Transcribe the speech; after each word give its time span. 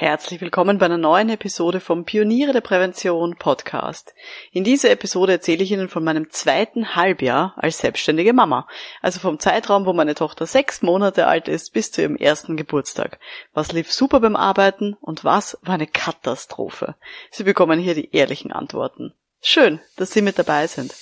Herzlich 0.00 0.40
willkommen 0.40 0.78
bei 0.78 0.86
einer 0.86 0.96
neuen 0.96 1.28
Episode 1.28 1.80
vom 1.80 2.04
Pioniere 2.04 2.52
der 2.52 2.60
Prävention 2.60 3.34
Podcast. 3.36 4.14
In 4.52 4.62
dieser 4.62 4.92
Episode 4.92 5.32
erzähle 5.32 5.64
ich 5.64 5.72
Ihnen 5.72 5.88
von 5.88 6.04
meinem 6.04 6.30
zweiten 6.30 6.94
Halbjahr 6.94 7.54
als 7.56 7.78
selbstständige 7.78 8.32
Mama. 8.32 8.68
Also 9.02 9.18
vom 9.18 9.40
Zeitraum, 9.40 9.86
wo 9.86 9.92
meine 9.92 10.14
Tochter 10.14 10.46
sechs 10.46 10.82
Monate 10.82 11.26
alt 11.26 11.48
ist, 11.48 11.72
bis 11.72 11.90
zu 11.90 12.02
ihrem 12.02 12.14
ersten 12.14 12.56
Geburtstag. 12.56 13.18
Was 13.54 13.72
lief 13.72 13.92
super 13.92 14.20
beim 14.20 14.36
Arbeiten 14.36 14.96
und 15.00 15.24
was 15.24 15.58
war 15.62 15.74
eine 15.74 15.88
Katastrophe? 15.88 16.94
Sie 17.32 17.42
bekommen 17.42 17.80
hier 17.80 17.96
die 17.96 18.14
ehrlichen 18.14 18.52
Antworten. 18.52 19.14
Schön, 19.40 19.80
dass 19.96 20.12
Sie 20.12 20.22
mit 20.22 20.38
dabei 20.38 20.68
sind. 20.68 20.94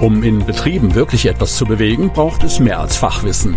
Um 0.00 0.24
in 0.24 0.44
Betrieben 0.44 0.96
wirklich 0.96 1.26
etwas 1.26 1.56
zu 1.56 1.64
bewegen, 1.64 2.12
braucht 2.12 2.42
es 2.42 2.58
mehr 2.58 2.80
als 2.80 2.96
Fachwissen. 2.96 3.56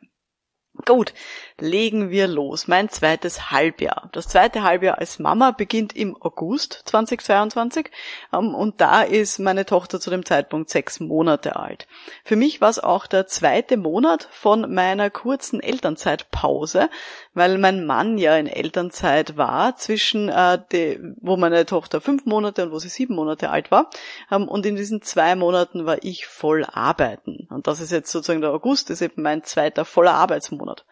Gut, 0.84 1.12
legen 1.60 2.10
wir 2.10 2.28
los. 2.28 2.69
Mein 2.69 2.88
zweites 2.88 3.50
Halbjahr. 3.50 4.08
Das 4.12 4.28
zweite 4.28 4.62
Halbjahr 4.62 4.98
als 4.98 5.19
Mama 5.19 5.50
beginnt 5.50 5.96
im 5.96 6.16
August 6.20 6.82
2022 6.86 7.91
ähm, 8.32 8.54
und 8.54 8.80
da 8.80 9.02
ist 9.02 9.38
meine 9.38 9.66
Tochter 9.66 10.00
zu 10.00 10.10
dem 10.10 10.24
Zeitpunkt 10.24 10.70
sechs 10.70 11.00
Monate 11.00 11.56
alt. 11.56 11.86
Für 12.24 12.36
mich 12.36 12.60
war 12.60 12.70
es 12.70 12.78
auch 12.78 13.06
der 13.06 13.26
zweite 13.26 13.76
Monat 13.76 14.28
von 14.30 14.72
meiner 14.72 15.10
kurzen 15.10 15.60
Elternzeitpause, 15.60 16.88
weil 17.34 17.58
mein 17.58 17.84
Mann 17.84 18.19
ja 18.19 18.36
in 18.36 18.46
Elternzeit 18.46 19.36
war 19.36 19.76
zwischen, 19.76 20.28
äh, 20.28 20.58
die, 20.72 21.00
wo 21.20 21.36
meine 21.36 21.66
Tochter 21.66 22.00
fünf 22.00 22.25
Monate 22.25 22.64
und 22.64 22.72
wo 22.72 22.78
sie 22.78 22.88
sieben 22.88 23.14
Monate 23.14 23.50
alt 23.50 23.70
war. 23.70 23.90
Ähm, 24.30 24.48
und 24.48 24.64
in 24.64 24.76
diesen 24.76 25.02
zwei 25.02 25.34
Monaten 25.34 25.86
war 25.86 25.98
ich 26.02 26.26
voll 26.26 26.64
arbeiten. 26.64 27.48
Und 27.50 27.66
das 27.66 27.80
ist 27.80 27.90
jetzt 27.90 28.12
sozusagen 28.12 28.40
der 28.40 28.52
August, 28.52 28.90
ist 28.90 29.02
eben 29.02 29.22
mein 29.22 29.42
zweiter 29.42 29.84
voller 29.84 30.14
Arbeitsmonat. 30.14 30.84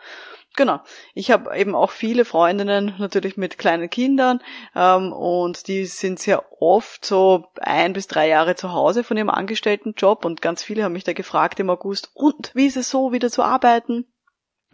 Genau. 0.57 0.81
Ich 1.15 1.31
habe 1.31 1.55
eben 1.57 1.75
auch 1.75 1.91
viele 1.91 2.25
Freundinnen 2.25 2.95
natürlich 2.99 3.37
mit 3.37 3.59
kleinen 3.59 3.91
Kindern 3.91 4.41
ähm, 4.75 5.13
und 5.13 5.69
die 5.69 5.85
sind 5.85 6.19
sehr 6.19 6.51
oft 6.61 7.05
so 7.05 7.45
ein 7.61 7.93
bis 7.93 8.07
drei 8.07 8.29
Jahre 8.29 8.57
zu 8.57 8.73
Hause 8.73 9.05
von 9.05 9.19
ihrem 9.19 9.29
Angestelltenjob 9.29 10.25
und 10.25 10.41
ganz 10.41 10.63
viele 10.63 10.83
haben 10.83 10.95
mich 10.95 11.05
da 11.05 11.13
gefragt 11.13 11.61
im 11.61 11.69
August, 11.69 12.11
und 12.15 12.53
wie 12.55 12.67
ist 12.67 12.79
es 12.79 12.89
so, 12.89 13.13
wieder 13.13 13.31
zu 13.31 13.43
arbeiten? 13.43 14.07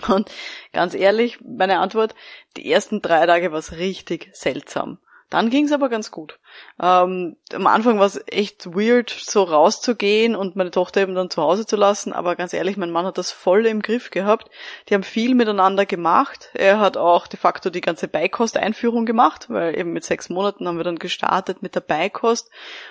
Und 0.08 0.30
ganz 0.72 0.94
ehrlich, 0.94 1.40
meine 1.40 1.80
Antwort, 1.80 2.14
die 2.56 2.70
ersten 2.70 3.02
drei 3.02 3.26
Tage 3.26 3.50
war 3.50 3.58
es 3.58 3.72
richtig 3.72 4.30
seltsam. 4.32 4.98
Dann 5.32 5.48
ging 5.48 5.64
es 5.64 5.72
aber 5.72 5.88
ganz 5.88 6.10
gut. 6.10 6.38
Ähm, 6.78 7.36
am 7.54 7.66
Anfang 7.66 7.98
war 7.98 8.04
es 8.04 8.22
echt 8.26 8.66
weird, 8.76 9.08
so 9.08 9.44
rauszugehen 9.44 10.36
und 10.36 10.56
meine 10.56 10.70
Tochter 10.70 11.00
eben 11.00 11.14
dann 11.14 11.30
zu 11.30 11.40
Hause 11.40 11.64
zu 11.64 11.76
lassen, 11.76 12.12
aber 12.12 12.36
ganz 12.36 12.52
ehrlich, 12.52 12.76
mein 12.76 12.90
Mann 12.90 13.06
hat 13.06 13.16
das 13.16 13.30
voll 13.30 13.64
im 13.64 13.80
Griff 13.80 14.10
gehabt. 14.10 14.50
Die 14.88 14.94
haben 14.94 15.02
viel 15.02 15.34
miteinander 15.34 15.86
gemacht. 15.86 16.50
Er 16.52 16.80
hat 16.80 16.98
auch 16.98 17.26
de 17.26 17.40
facto 17.40 17.70
die 17.70 17.80
ganze 17.80 18.08
Beikosteinführung 18.08 19.06
gemacht, 19.06 19.46
weil 19.48 19.74
eben 19.78 19.94
mit 19.94 20.04
sechs 20.04 20.28
Monaten 20.28 20.68
haben 20.68 20.76
wir 20.76 20.84
dann 20.84 20.98
gestartet 20.98 21.62
mit 21.62 21.76
der 21.76 21.80
Beikost 21.80 22.50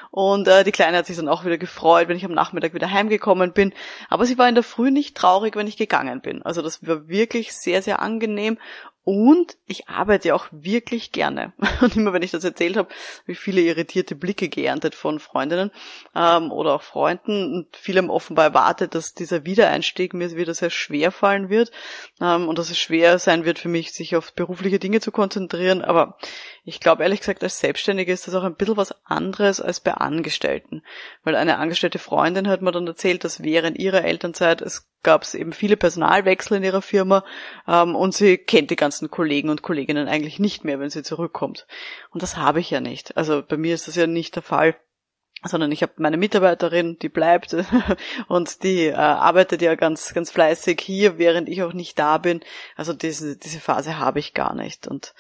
und 0.10 0.48
äh, 0.48 0.64
die 0.64 0.72
Kleine 0.72 0.98
hat 0.98 1.06
sich 1.06 1.18
dann 1.18 1.30
auch 1.30 1.46
wieder 1.46 1.60
gefreut, 1.60 2.08
wenn 2.08 2.18
ich 2.18 2.26
am 2.26 2.34
Nachmittag 2.34 2.74
wieder 2.74 2.90
heimgekommen 2.90 3.54
bin. 3.54 3.72
Aber 4.10 4.26
sie 4.26 4.40
war 4.40 4.50
in 4.50 4.56
der 4.56 4.64
Früh 4.64 4.90
nicht 4.90 5.16
traurig, 5.16 5.56
wenn 5.56 5.68
ich 5.68 5.78
gegangen 5.78 6.22
bin. 6.22 6.42
Also 6.42 6.64
das 6.64 6.86
war 6.88 7.08
wirklich 7.08 7.54
sehr, 7.54 7.84
sehr 7.84 8.02
angenehm 8.02 8.58
und 9.04 9.58
ich 9.66 9.90
arbeite 9.90 10.36
auch 10.36 10.46
wirklich 10.52 11.12
gerne. 11.12 11.54
Und 11.82 11.96
immer 11.96 12.14
wenn 12.14 12.22
ich 12.22 12.30
das 12.30 12.44
erzählt 12.44 12.78
habe, 12.78 12.90
wie 13.26 13.34
viele 13.34 13.62
irritierte 13.62 14.16
Blicke 14.16 14.48
geerntet 14.48 14.94
von 14.94 15.20
Freundinnen 15.20 15.72
ähm, 16.16 16.52
oder 16.52 16.76
auch 16.76 16.84
Freunden. 16.84 17.52
Und 17.52 17.76
viele 17.76 18.00
haben 18.00 18.12
offenbar 18.12 18.46
erwartet, 18.46 18.94
dass 18.94 19.16
dieser 19.16 19.44
Wiedereinstieg 19.44 20.14
mir 20.14 20.36
wieder 20.36 20.54
sehr 20.54 20.70
schwer 20.70 21.12
fallen 21.12 21.50
wird 21.50 21.72
ähm, 22.22 22.48
und 22.48 22.60
dass 22.60 22.70
es 22.70 22.78
schwer 22.78 23.18
sein 23.18 23.44
wird 23.44 23.58
für 23.58 23.70
mich, 23.70 23.92
sich 23.92 24.16
auf 24.16 24.34
berufliche 24.34 24.78
Dinge 24.78 25.00
zu 25.00 25.12
konzentrieren. 25.12 25.82
Aber 25.82 26.18
ich 26.64 26.80
glaube 26.80 27.02
ehrlich 27.02 27.22
gesagt, 27.22 27.42
als 27.42 27.60
Selbstständige 27.60 28.14
ist 28.14 28.28
das 28.28 28.36
auch 28.36 28.44
ein 28.44 28.56
bisschen 28.56 28.78
was 28.78 28.94
anderes 29.06 29.60
als 29.62 29.80
bei 29.80 29.96
Angestellten. 29.96 30.84
Weil 31.24 31.36
eine 31.36 31.58
angestellte 31.58 31.98
Freundin 31.98 32.48
hat 32.48 32.62
mir 32.62 32.72
dann 32.72 32.86
erzählt, 32.86 33.24
dass 33.24 33.42
während 33.42 33.80
ihrer 33.80 34.04
Elternzeit 34.04 34.62
es 34.62 34.91
gab 35.04 35.24
es 35.24 35.34
eben 35.34 35.54
viele 35.54 35.78
Personalwechsel 35.78 36.58
in 36.58 36.64
ihrer 36.64 36.82
Firma 36.82 37.24
ähm, 37.68 37.96
und 37.96 38.14
sie 38.14 38.38
kennt 38.38 38.72
die 38.72 38.76
ganzen 38.76 39.10
Kollegen 39.10 39.50
und 39.50 39.62
Kolleginnen 39.62 40.08
eigentlich 40.08 40.40
nicht 40.40 40.64
mehr, 40.64 40.80
wenn 40.80 40.90
sie 40.90 41.04
zurückkommt. 41.04 41.68
Und 42.12 42.24
das 42.24 42.38
habe 42.38 42.60
ich 42.60 42.70
ja 42.70 42.82
nicht. 42.82 43.18
Also 43.18 43.42
bei 43.42 43.58
mir 43.58 43.74
ist 43.74 43.88
das 43.88 43.96
ja 43.96 44.08
nicht 44.08 44.36
der 44.36 44.44
Fall 44.44 44.76
sondern 45.44 45.72
ich 45.72 45.82
habe 45.82 45.94
meine 45.98 46.18
Mitarbeiterin, 46.18 46.98
die 47.00 47.10
bleibt 47.10 47.56
und 48.28 48.64
die 48.64 48.88
äh, 48.88 48.94
arbeitet 48.94 49.62
ja 49.62 49.76
ganz 49.76 50.14
ganz 50.14 50.32
fleißig 50.32 50.80
hier, 50.82 51.18
während 51.18 51.50
ich 51.50 51.64
auch 51.64 51.74
nicht 51.74 51.98
da 51.98 52.18
bin. 52.18 52.42
Also 52.76 52.94
diese 52.94 53.38
diese 53.38 53.60
Phase 53.60 54.00
habe 54.00 54.20
ich 54.20 54.34
gar 54.34 54.54
nicht 54.54 54.88
und 54.88 55.14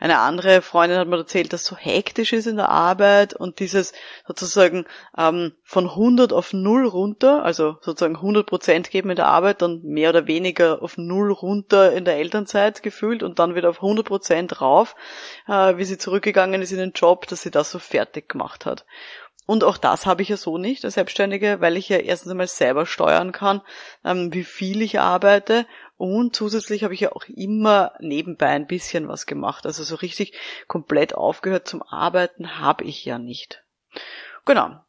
eine 0.00 0.20
andere 0.20 0.62
Freundin 0.62 0.98
hat 0.98 1.08
mir 1.08 1.16
erzählt, 1.16 1.52
dass 1.52 1.64
so 1.64 1.76
hektisch 1.76 2.32
ist 2.32 2.46
in 2.46 2.56
der 2.56 2.68
Arbeit 2.68 3.34
und 3.34 3.58
dieses 3.58 3.92
sozusagen 4.28 4.86
ähm, 5.16 5.54
von 5.64 5.86
100 5.86 6.32
auf 6.32 6.52
0 6.52 6.86
runter, 6.86 7.42
also 7.44 7.78
sozusagen 7.80 8.14
100 8.14 8.46
Prozent 8.46 8.90
geben 8.90 9.10
in 9.10 9.16
der 9.16 9.26
Arbeit, 9.26 9.60
dann 9.60 9.82
mehr 9.82 10.10
oder 10.10 10.28
weniger 10.28 10.82
auf 10.82 10.98
0 10.98 11.32
runter 11.32 11.92
in 11.92 12.04
der 12.04 12.16
Elternzeit 12.16 12.84
gefühlt 12.84 13.24
und 13.24 13.40
dann 13.40 13.56
wieder 13.56 13.70
auf 13.70 13.82
100 13.82 14.06
Prozent 14.06 14.60
rauf, 14.60 14.94
äh, 15.48 15.76
wie 15.76 15.84
sie 15.84 15.98
zurückgegangen 15.98 16.62
ist 16.62 16.70
in 16.70 16.78
den 16.78 16.92
Job, 16.92 17.26
dass 17.26 17.42
sie 17.42 17.50
das 17.50 17.72
so 17.72 17.80
fertig 17.80 18.28
gemacht 18.28 18.66
hat. 18.66 18.86
Und 19.48 19.64
auch 19.64 19.78
das 19.78 20.04
habe 20.04 20.20
ich 20.20 20.28
ja 20.28 20.36
so 20.36 20.58
nicht 20.58 20.84
als 20.84 20.92
Selbstständige, 20.92 21.62
weil 21.62 21.78
ich 21.78 21.88
ja 21.88 21.96
erstens 21.96 22.32
einmal 22.32 22.48
selber 22.48 22.84
steuern 22.84 23.32
kann, 23.32 23.62
ähm, 24.04 24.30
wie 24.34 24.44
viel 24.44 24.82
ich 24.82 25.00
arbeite 25.00 25.64
Und 25.96 26.36
zusätzlich 26.36 26.84
habe 26.84 26.92
ich 26.92 27.00
ja 27.00 27.12
auch 27.12 27.24
immer 27.34 27.94
nebenbei 27.98 28.48
ein 28.48 28.66
bisschen 28.66 29.08
was 29.08 29.24
gemacht. 29.24 29.64
Also 29.64 29.84
so 29.84 29.94
richtig 29.94 30.34
komplett 30.66 31.14
aufgehört 31.14 31.66
zum 31.66 31.82
Arbeiten 31.82 32.58
habe 32.58 32.84
ich 32.84 33.06
ja 33.06 33.18
nicht. 33.18 33.64
Genau. 34.44 34.80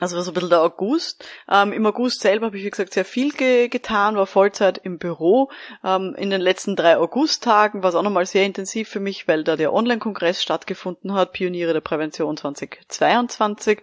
Also 0.00 0.16
war 0.16 0.22
so 0.22 0.30
ein 0.30 0.34
bisschen 0.34 0.48
der 0.48 0.62
August. 0.62 1.22
Ähm, 1.50 1.72
Im 1.72 1.84
August 1.84 2.20
selber 2.20 2.46
habe 2.46 2.56
ich, 2.56 2.64
wie 2.64 2.70
gesagt, 2.70 2.94
sehr 2.94 3.04
viel 3.04 3.30
ge 3.30 3.68
getan, 3.68 4.16
war 4.16 4.26
Vollzeit 4.26 4.78
im 4.78 4.98
Büro. 4.98 5.50
Ähm, 5.84 6.14
in 6.16 6.30
den 6.30 6.40
letzten 6.40 6.76
drei 6.76 6.96
Augusttagen 6.96 7.82
war 7.82 7.90
es 7.90 7.94
auch 7.94 8.02
nochmal 8.02 8.24
sehr 8.24 8.46
intensiv 8.46 8.88
für 8.88 9.00
mich, 9.00 9.28
weil 9.28 9.44
da 9.44 9.54
der 9.54 9.72
Online-Kongress 9.72 10.42
stattgefunden 10.42 11.12
hat, 11.12 11.32
Pioniere 11.32 11.74
der 11.74 11.82
Prävention 11.82 12.38
2022. 12.38 13.82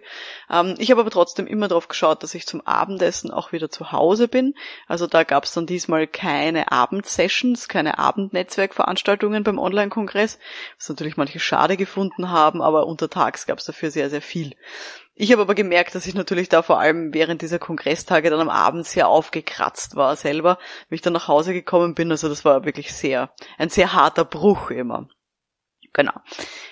Ähm, 0.50 0.74
ich 0.78 0.90
habe 0.90 1.02
aber 1.02 1.10
trotzdem 1.10 1.46
immer 1.46 1.68
darauf 1.68 1.86
geschaut, 1.86 2.24
dass 2.24 2.34
ich 2.34 2.44
zum 2.44 2.60
Abendessen 2.66 3.30
auch 3.30 3.52
wieder 3.52 3.70
zu 3.70 3.92
Hause 3.92 4.26
bin. 4.26 4.54
Also 4.88 5.06
da 5.06 5.22
gab 5.22 5.44
es 5.44 5.52
dann 5.52 5.66
diesmal 5.66 6.08
keine 6.08 6.72
Abendsessions, 6.72 7.68
keine 7.68 8.00
Abendnetzwerkveranstaltungen 8.00 9.44
beim 9.44 9.60
Online-Kongress, 9.60 10.40
was 10.76 10.88
natürlich 10.88 11.16
manche 11.16 11.38
schade 11.38 11.76
gefunden 11.76 12.30
haben, 12.30 12.62
aber 12.62 12.88
untertags 12.88 13.46
gab 13.46 13.58
es 13.58 13.64
dafür 13.64 13.92
sehr, 13.92 14.10
sehr 14.10 14.22
viel. 14.22 14.56
Ich 15.22 15.32
habe 15.32 15.42
aber 15.42 15.54
gemerkt, 15.54 15.94
dass 15.94 16.06
ich 16.06 16.14
natürlich 16.14 16.48
da 16.48 16.62
vor 16.62 16.80
allem 16.80 17.12
während 17.12 17.42
dieser 17.42 17.58
Kongresstage 17.58 18.30
dann 18.30 18.40
am 18.40 18.48
Abend 18.48 18.86
sehr 18.86 19.06
aufgekratzt 19.06 19.94
war 19.94 20.16
selber, 20.16 20.56
wie 20.88 20.94
ich 20.94 21.02
dann 21.02 21.12
nach 21.12 21.28
Hause 21.28 21.52
gekommen 21.52 21.94
bin. 21.94 22.10
Also 22.10 22.30
das 22.30 22.46
war 22.46 22.64
wirklich 22.64 22.94
sehr, 22.94 23.30
ein 23.58 23.68
sehr 23.68 23.92
harter 23.92 24.24
Bruch 24.24 24.70
immer. 24.70 25.10
Genau. 25.92 26.14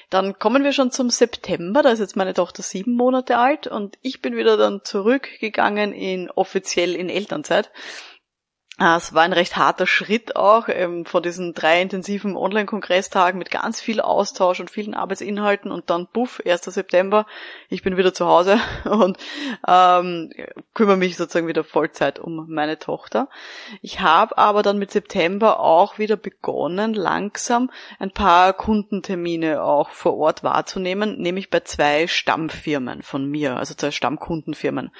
Dann 0.08 0.38
kommen 0.38 0.64
wir 0.64 0.72
schon 0.72 0.90
zum 0.90 1.10
September, 1.10 1.82
da 1.82 1.90
ist 1.90 1.98
jetzt 1.98 2.16
meine 2.16 2.32
Tochter 2.32 2.62
sieben 2.62 2.96
Monate 2.96 3.36
alt 3.36 3.66
und 3.66 3.98
ich 4.00 4.22
bin 4.22 4.34
wieder 4.34 4.56
dann 4.56 4.80
zurückgegangen 4.82 5.92
in 5.92 6.30
offiziell 6.30 6.94
in 6.94 7.10
Elternzeit. 7.10 7.70
Ah, 8.80 8.96
es 8.96 9.12
war 9.12 9.22
ein 9.24 9.32
recht 9.32 9.56
harter 9.56 9.88
Schritt 9.88 10.36
auch 10.36 10.68
ähm, 10.68 11.04
von 11.04 11.20
diesen 11.20 11.52
drei 11.52 11.82
intensiven 11.82 12.36
Online-Kongresstagen 12.36 13.36
mit 13.36 13.50
ganz 13.50 13.80
viel 13.80 14.00
Austausch 14.00 14.60
und 14.60 14.70
vielen 14.70 14.94
Arbeitsinhalten 14.94 15.72
und 15.72 15.90
dann 15.90 16.06
puff, 16.06 16.40
1. 16.46 16.62
September, 16.62 17.26
ich 17.68 17.82
bin 17.82 17.96
wieder 17.96 18.14
zu 18.14 18.26
Hause 18.26 18.60
und 18.84 19.18
ähm, 19.66 20.30
kümmere 20.74 20.96
mich 20.96 21.16
sozusagen 21.16 21.48
wieder 21.48 21.64
Vollzeit 21.64 22.20
um 22.20 22.46
meine 22.48 22.78
Tochter. 22.78 23.28
Ich 23.82 23.98
habe 23.98 24.38
aber 24.38 24.62
dann 24.62 24.78
mit 24.78 24.92
September 24.92 25.58
auch 25.58 25.98
wieder 25.98 26.16
begonnen, 26.16 26.94
langsam 26.94 27.72
ein 27.98 28.12
paar 28.12 28.52
Kundentermine 28.52 29.60
auch 29.60 29.90
vor 29.90 30.16
Ort 30.16 30.44
wahrzunehmen, 30.44 31.18
nämlich 31.18 31.50
bei 31.50 31.60
zwei 31.60 32.06
Stammfirmen 32.06 33.02
von 33.02 33.28
mir, 33.28 33.56
also 33.56 33.74
zwei 33.74 33.90
Stammkundenfirmen. 33.90 34.92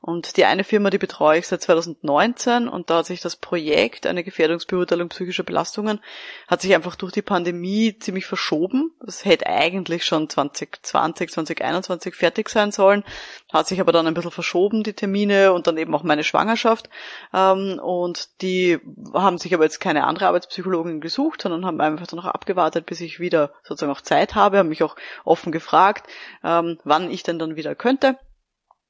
Und 0.00 0.38
die 0.38 0.46
eine 0.46 0.64
Firma, 0.64 0.88
die 0.88 0.96
betreue 0.96 1.40
ich 1.40 1.48
seit 1.48 1.60
2019 1.60 2.68
und 2.68 2.88
da 2.88 2.98
hat 2.98 3.06
sich 3.06 3.25
das 3.26 3.36
Projekt, 3.36 4.06
eine 4.06 4.24
Gefährdungsbeurteilung 4.24 5.08
psychischer 5.10 5.42
Belastungen, 5.42 6.00
hat 6.48 6.62
sich 6.62 6.74
einfach 6.74 6.96
durch 6.96 7.12
die 7.12 7.22
Pandemie 7.22 7.98
ziemlich 7.98 8.24
verschoben. 8.24 8.92
Das 9.00 9.24
hätte 9.24 9.46
eigentlich 9.46 10.04
schon 10.04 10.30
2020, 10.30 11.30
2021 11.30 12.14
fertig 12.14 12.48
sein 12.48 12.72
sollen, 12.72 13.04
hat 13.52 13.66
sich 13.66 13.80
aber 13.80 13.92
dann 13.92 14.06
ein 14.06 14.14
bisschen 14.14 14.30
verschoben, 14.30 14.82
die 14.82 14.94
Termine 14.94 15.52
und 15.52 15.66
dann 15.66 15.76
eben 15.76 15.94
auch 15.94 16.04
meine 16.04 16.24
Schwangerschaft. 16.24 16.88
Ähm, 17.34 17.78
und 17.82 18.40
die 18.42 18.78
haben 19.12 19.38
sich 19.38 19.52
aber 19.52 19.64
jetzt 19.64 19.80
keine 19.80 20.04
andere 20.04 20.28
Arbeitspsychologin 20.28 21.00
gesucht, 21.00 21.42
sondern 21.42 21.66
haben 21.66 21.80
einfach 21.80 22.06
dann 22.06 22.18
noch 22.18 22.26
abgewartet, 22.26 22.86
bis 22.86 23.00
ich 23.00 23.20
wieder 23.20 23.52
sozusagen 23.64 23.92
auch 23.92 24.00
Zeit 24.00 24.34
habe, 24.34 24.58
haben 24.58 24.68
mich 24.68 24.82
auch 24.82 24.96
offen 25.24 25.52
gefragt, 25.52 26.08
ähm, 26.44 26.78
wann 26.84 27.10
ich 27.10 27.24
denn 27.24 27.38
dann 27.38 27.56
wieder 27.56 27.74
könnte. 27.74 28.16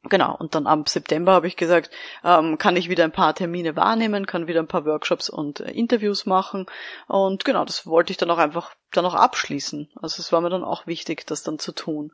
Genau, 0.08 0.37
und 0.37 0.55
dann 0.55 0.67
am 0.67 0.87
September 0.87 1.32
habe 1.32 1.47
ich 1.47 1.56
gesagt, 1.56 1.91
ähm, 2.25 2.58
kann 2.58 2.76
ich 2.76 2.88
wieder 2.88 3.05
ein 3.05 3.12
paar 3.12 3.35
Termine 3.35 3.76
wahrnehmen, 3.76 4.26
kann 4.26 4.47
wieder 4.47 4.61
ein 4.61 4.69
paar 4.69 4.85
Workshops 4.85 5.29
und 5.29 5.61
äh, 5.61 5.70
Interviews 5.70 6.26
machen. 6.26 6.67
Und 7.08 7.44
genau, 7.44 7.64
das 7.64 7.87
wollte 7.87 8.12
ich 8.12 8.17
dann 8.17 8.31
auch 8.31 8.38
einfach 8.38 8.75
dann 8.93 9.05
auch 9.05 9.15
abschließen. 9.15 9.88
Also 9.97 10.21
es 10.21 10.33
war 10.33 10.41
mir 10.41 10.50
dann 10.50 10.65
auch 10.65 10.87
wichtig, 10.87 11.27
das 11.27 11.43
dann 11.43 11.59
zu 11.59 11.73
tun. 11.73 12.12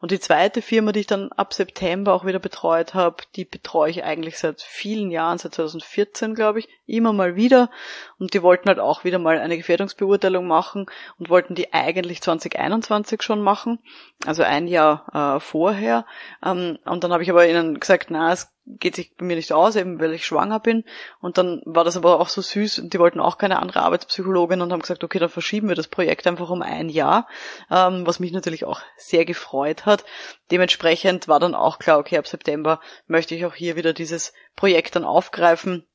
Und 0.00 0.10
die 0.10 0.20
zweite 0.20 0.62
Firma, 0.62 0.92
die 0.92 1.00
ich 1.00 1.06
dann 1.06 1.30
ab 1.32 1.52
September 1.52 2.14
auch 2.14 2.24
wieder 2.24 2.38
betreut 2.38 2.94
habe, 2.94 3.16
die 3.36 3.44
betreue 3.44 3.90
ich 3.90 4.04
eigentlich 4.04 4.38
seit 4.38 4.62
vielen 4.62 5.10
Jahren, 5.10 5.38
seit 5.38 5.54
2014 5.54 6.34
glaube 6.34 6.60
ich, 6.60 6.68
immer 6.86 7.12
mal 7.12 7.36
wieder. 7.36 7.70
Und 8.18 8.34
die 8.34 8.42
wollten 8.42 8.68
halt 8.68 8.78
auch 8.78 9.04
wieder 9.04 9.18
mal 9.18 9.38
eine 9.38 9.56
Gefährdungsbeurteilung 9.56 10.46
machen 10.46 10.86
und 11.18 11.30
wollten 11.30 11.54
die 11.54 11.72
eigentlich 11.72 12.22
2021 12.22 13.22
schon 13.22 13.42
machen, 13.42 13.78
also 14.26 14.42
ein 14.42 14.66
Jahr 14.66 15.36
äh, 15.36 15.40
vorher. 15.40 16.06
Ähm, 16.44 16.78
und 16.84 17.04
dann 17.04 17.12
habe 17.12 17.22
ich 17.22 17.30
aber 17.30 17.46
ihnen 17.46 17.78
gesagt, 17.78 18.10
na, 18.10 18.32
es 18.32 18.53
geht 18.66 18.96
sich 18.96 19.14
bei 19.16 19.24
mir 19.24 19.36
nicht 19.36 19.52
aus, 19.52 19.76
eben 19.76 20.00
weil 20.00 20.12
ich 20.12 20.24
schwanger 20.24 20.60
bin. 20.60 20.84
Und 21.20 21.38
dann 21.38 21.62
war 21.64 21.84
das 21.84 21.96
aber 21.96 22.20
auch 22.20 22.28
so 22.28 22.40
süß 22.40 22.78
und 22.78 22.94
die 22.94 22.98
wollten 22.98 23.20
auch 23.20 23.38
keine 23.38 23.60
andere 23.60 23.82
Arbeitspsychologin 23.82 24.60
und 24.60 24.72
haben 24.72 24.80
gesagt, 24.80 25.04
okay, 25.04 25.18
dann 25.18 25.28
verschieben 25.28 25.68
wir 25.68 25.74
das 25.74 25.88
Projekt 25.88 26.26
einfach 26.26 26.50
um 26.50 26.62
ein 26.62 26.88
Jahr, 26.88 27.28
ähm, 27.70 28.06
was 28.06 28.20
mich 28.20 28.32
natürlich 28.32 28.64
auch 28.64 28.80
sehr 28.96 29.24
gefreut 29.24 29.86
hat. 29.86 30.04
Dementsprechend 30.50 31.28
war 31.28 31.40
dann 31.40 31.54
auch 31.54 31.78
klar, 31.78 31.98
okay, 31.98 32.18
ab 32.18 32.26
September 32.26 32.80
möchte 33.06 33.34
ich 33.34 33.44
auch 33.46 33.54
hier 33.54 33.76
wieder 33.76 33.92
dieses 33.92 34.32
Projekt 34.56 34.96
dann 34.96 35.04
aufgreifen, 35.04 35.86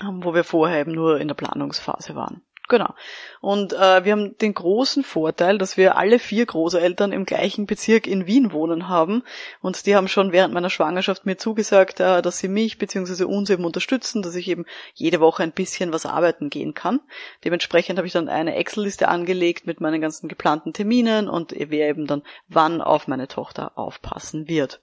ähm, 0.00 0.22
wo 0.22 0.34
wir 0.34 0.44
vorher 0.44 0.80
eben 0.80 0.92
nur 0.92 1.20
in 1.20 1.28
der 1.28 1.34
Planungsphase 1.34 2.14
waren. 2.14 2.42
Genau. 2.66 2.94
Und 3.42 3.74
äh, 3.74 4.04
wir 4.04 4.12
haben 4.12 4.38
den 4.38 4.54
großen 4.54 5.04
Vorteil, 5.04 5.58
dass 5.58 5.76
wir 5.76 5.98
alle 5.98 6.18
vier 6.18 6.46
Großeltern 6.46 7.12
im 7.12 7.26
gleichen 7.26 7.66
Bezirk 7.66 8.06
in 8.06 8.26
Wien 8.26 8.52
wohnen 8.52 8.88
haben. 8.88 9.22
Und 9.60 9.84
die 9.84 9.94
haben 9.94 10.08
schon 10.08 10.32
während 10.32 10.54
meiner 10.54 10.70
Schwangerschaft 10.70 11.26
mir 11.26 11.36
zugesagt, 11.36 12.00
äh, 12.00 12.22
dass 12.22 12.38
sie 12.38 12.48
mich 12.48 12.78
bzw. 12.78 13.24
uns 13.24 13.50
eben 13.50 13.66
unterstützen, 13.66 14.22
dass 14.22 14.34
ich 14.34 14.48
eben 14.48 14.64
jede 14.94 15.20
Woche 15.20 15.42
ein 15.42 15.52
bisschen 15.52 15.92
was 15.92 16.06
arbeiten 16.06 16.48
gehen 16.48 16.72
kann. 16.72 17.00
Dementsprechend 17.44 17.98
habe 17.98 18.06
ich 18.06 18.14
dann 18.14 18.30
eine 18.30 18.54
Excel-Liste 18.54 19.08
angelegt 19.08 19.66
mit 19.66 19.82
meinen 19.82 20.00
ganzen 20.00 20.28
geplanten 20.28 20.72
Terminen 20.72 21.28
und 21.28 21.52
wer 21.54 21.88
eben 21.88 22.06
dann 22.06 22.22
wann 22.48 22.80
auf 22.80 23.08
meine 23.08 23.28
Tochter 23.28 23.76
aufpassen 23.76 24.48
wird. 24.48 24.80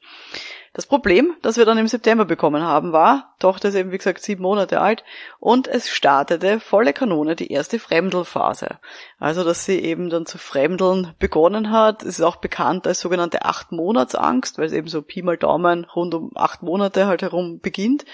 Das 0.74 0.86
Problem, 0.86 1.36
das 1.42 1.58
wir 1.58 1.66
dann 1.66 1.78
im 1.78 1.90
September 1.90 2.24
bekommen 2.24 2.64
haben, 2.64 2.94
war, 2.94 3.36
Tochter 3.40 3.70
ist 3.70 3.76
eben 3.76 3.92
wie 3.92 3.98
gesagt 3.98 4.22
sieben 4.22 4.44
Monate 4.44 4.80
alt 4.80 5.04
und 5.40 5.68
es 5.68 5.90
startete 5.90 6.62
volle 6.62 6.94
Kanone 6.94 7.36
die 7.36 7.52
erste 7.52 7.78
Fremdelphase. 7.78 8.80
Also, 9.20 9.44
dass 9.44 9.66
sie 9.66 9.80
eben 9.80 10.10
dann 10.10 10.26
zu 10.26 10.38
fremdeln 10.38 11.14
begonnen 11.20 11.72
hat, 11.72 12.04
ist 12.04 12.22
auch 12.22 12.38
bekannt 12.38 12.88
als 12.88 13.02
sogenannte 13.02 13.44
acht 13.44 13.74
Monatsangst, 13.74 14.58
weil 14.58 14.68
es 14.68 14.74
eben 14.74 14.88
so 14.88 15.02
Pi 15.02 15.24
mal 15.24 15.38
Daumen 15.38 15.84
rund 15.84 16.14
um 16.14 16.32
acht 16.36 16.64
Monate 16.64 17.06
halt 17.06 17.22
herum 17.22 17.60
beginnt. 17.60 18.06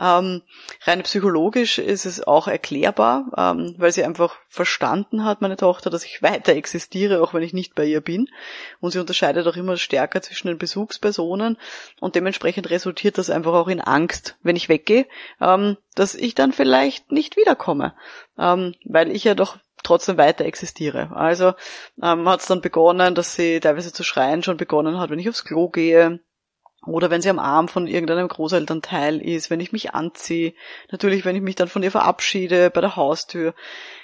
Ähm, 0.00 0.42
rein 0.84 1.02
psychologisch 1.02 1.78
ist 1.78 2.06
es 2.06 2.26
auch 2.26 2.48
erklärbar, 2.48 3.30
ähm, 3.36 3.74
weil 3.76 3.92
sie 3.92 4.02
einfach 4.02 4.36
verstanden 4.48 5.24
hat, 5.24 5.42
meine 5.42 5.56
Tochter, 5.56 5.90
dass 5.90 6.04
ich 6.04 6.22
weiter 6.22 6.54
existiere, 6.54 7.22
auch 7.22 7.34
wenn 7.34 7.42
ich 7.42 7.52
nicht 7.52 7.74
bei 7.74 7.84
ihr 7.84 8.00
bin. 8.00 8.28
Und 8.80 8.92
sie 8.92 8.98
unterscheidet 8.98 9.46
auch 9.46 9.56
immer 9.56 9.76
stärker 9.76 10.22
zwischen 10.22 10.48
den 10.48 10.58
Besuchspersonen 10.58 11.58
und 12.00 12.14
dementsprechend 12.14 12.70
resultiert 12.70 13.18
das 13.18 13.28
einfach 13.28 13.52
auch 13.52 13.68
in 13.68 13.80
Angst, 13.80 14.36
wenn 14.42 14.56
ich 14.56 14.70
weggehe, 14.70 15.06
ähm, 15.40 15.76
dass 15.94 16.14
ich 16.14 16.34
dann 16.34 16.52
vielleicht 16.52 17.12
nicht 17.12 17.36
wiederkomme, 17.36 17.94
ähm, 18.38 18.74
weil 18.84 19.10
ich 19.10 19.24
ja 19.24 19.34
doch 19.34 19.58
trotzdem 19.82 20.16
weiter 20.16 20.44
existiere. 20.44 21.10
Also 21.14 21.52
ähm, 22.02 22.28
hat 22.28 22.40
es 22.40 22.46
dann 22.46 22.60
begonnen, 22.60 23.14
dass 23.14 23.34
sie 23.34 23.60
teilweise 23.60 23.92
zu 23.92 24.02
schreien 24.02 24.42
schon 24.42 24.56
begonnen 24.56 24.98
hat, 24.98 25.10
wenn 25.10 25.18
ich 25.18 25.28
aufs 25.28 25.44
Klo 25.44 25.68
gehe, 25.68 26.20
oder 26.86 27.10
wenn 27.10 27.20
sie 27.20 27.28
am 27.28 27.38
Arm 27.38 27.68
von 27.68 27.86
irgendeinem 27.86 28.28
Großelternteil 28.28 29.20
ist, 29.20 29.50
wenn 29.50 29.60
ich 29.60 29.72
mich 29.72 29.94
anziehe, 29.94 30.54
natürlich, 30.90 31.24
wenn 31.24 31.36
ich 31.36 31.42
mich 31.42 31.54
dann 31.54 31.68
von 31.68 31.82
ihr 31.82 31.90
verabschiede 31.90 32.70
bei 32.70 32.80
der 32.80 32.96
Haustür. 32.96 33.54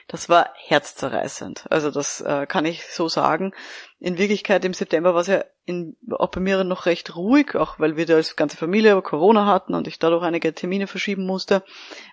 Das 0.09 0.29
war 0.29 0.51
herzzerreißend. 0.55 1.65
Also 1.71 1.91
das 1.91 2.21
äh, 2.21 2.47
kann 2.47 2.65
ich 2.65 2.87
so 2.87 3.09
sagen. 3.09 3.53
In 3.99 4.19
Wirklichkeit 4.19 4.65
im 4.65 4.75
September 4.75 5.15
war 5.15 5.23
es 5.23 5.27
ja 5.27 5.43
in, 5.65 5.97
auch 6.13 6.29
bei 6.29 6.39
mir 6.39 6.63
noch 6.63 6.87
recht 6.87 7.17
ruhig, 7.17 7.57
auch 7.57 7.81
weil 7.81 7.97
wir 7.97 8.07
da 8.07 8.15
als 8.15 8.37
ganze 8.37 8.57
Familie 8.57 9.01
Corona 9.03 9.47
hatten 9.47 9.75
und 9.75 9.89
ich 9.89 9.99
dadurch 9.99 10.23
einige 10.23 10.55
Termine 10.55 10.87
verschieben 10.87 11.27
musste. 11.27 11.65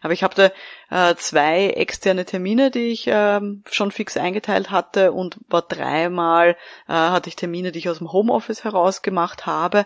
Aber 0.01 0.13
ich 0.13 0.23
hatte 0.23 0.51
äh, 0.89 1.13
zwei 1.15 1.67
externe 1.67 2.25
Termine, 2.25 2.71
die 2.71 2.87
ich 2.87 3.05
äh, 3.07 3.39
schon 3.69 3.91
fix 3.91 4.17
eingeteilt 4.17 4.71
hatte 4.71 5.11
und 5.11 5.37
war 5.49 5.61
dreimal 5.61 6.57
äh, 6.87 6.93
hatte 6.93 7.29
ich 7.29 7.35
Termine, 7.35 7.71
die 7.71 7.79
ich 7.79 7.89
aus 7.89 7.99
dem 7.99 8.11
Homeoffice 8.11 8.63
heraus 8.63 9.03
gemacht 9.03 9.45
habe. 9.45 9.85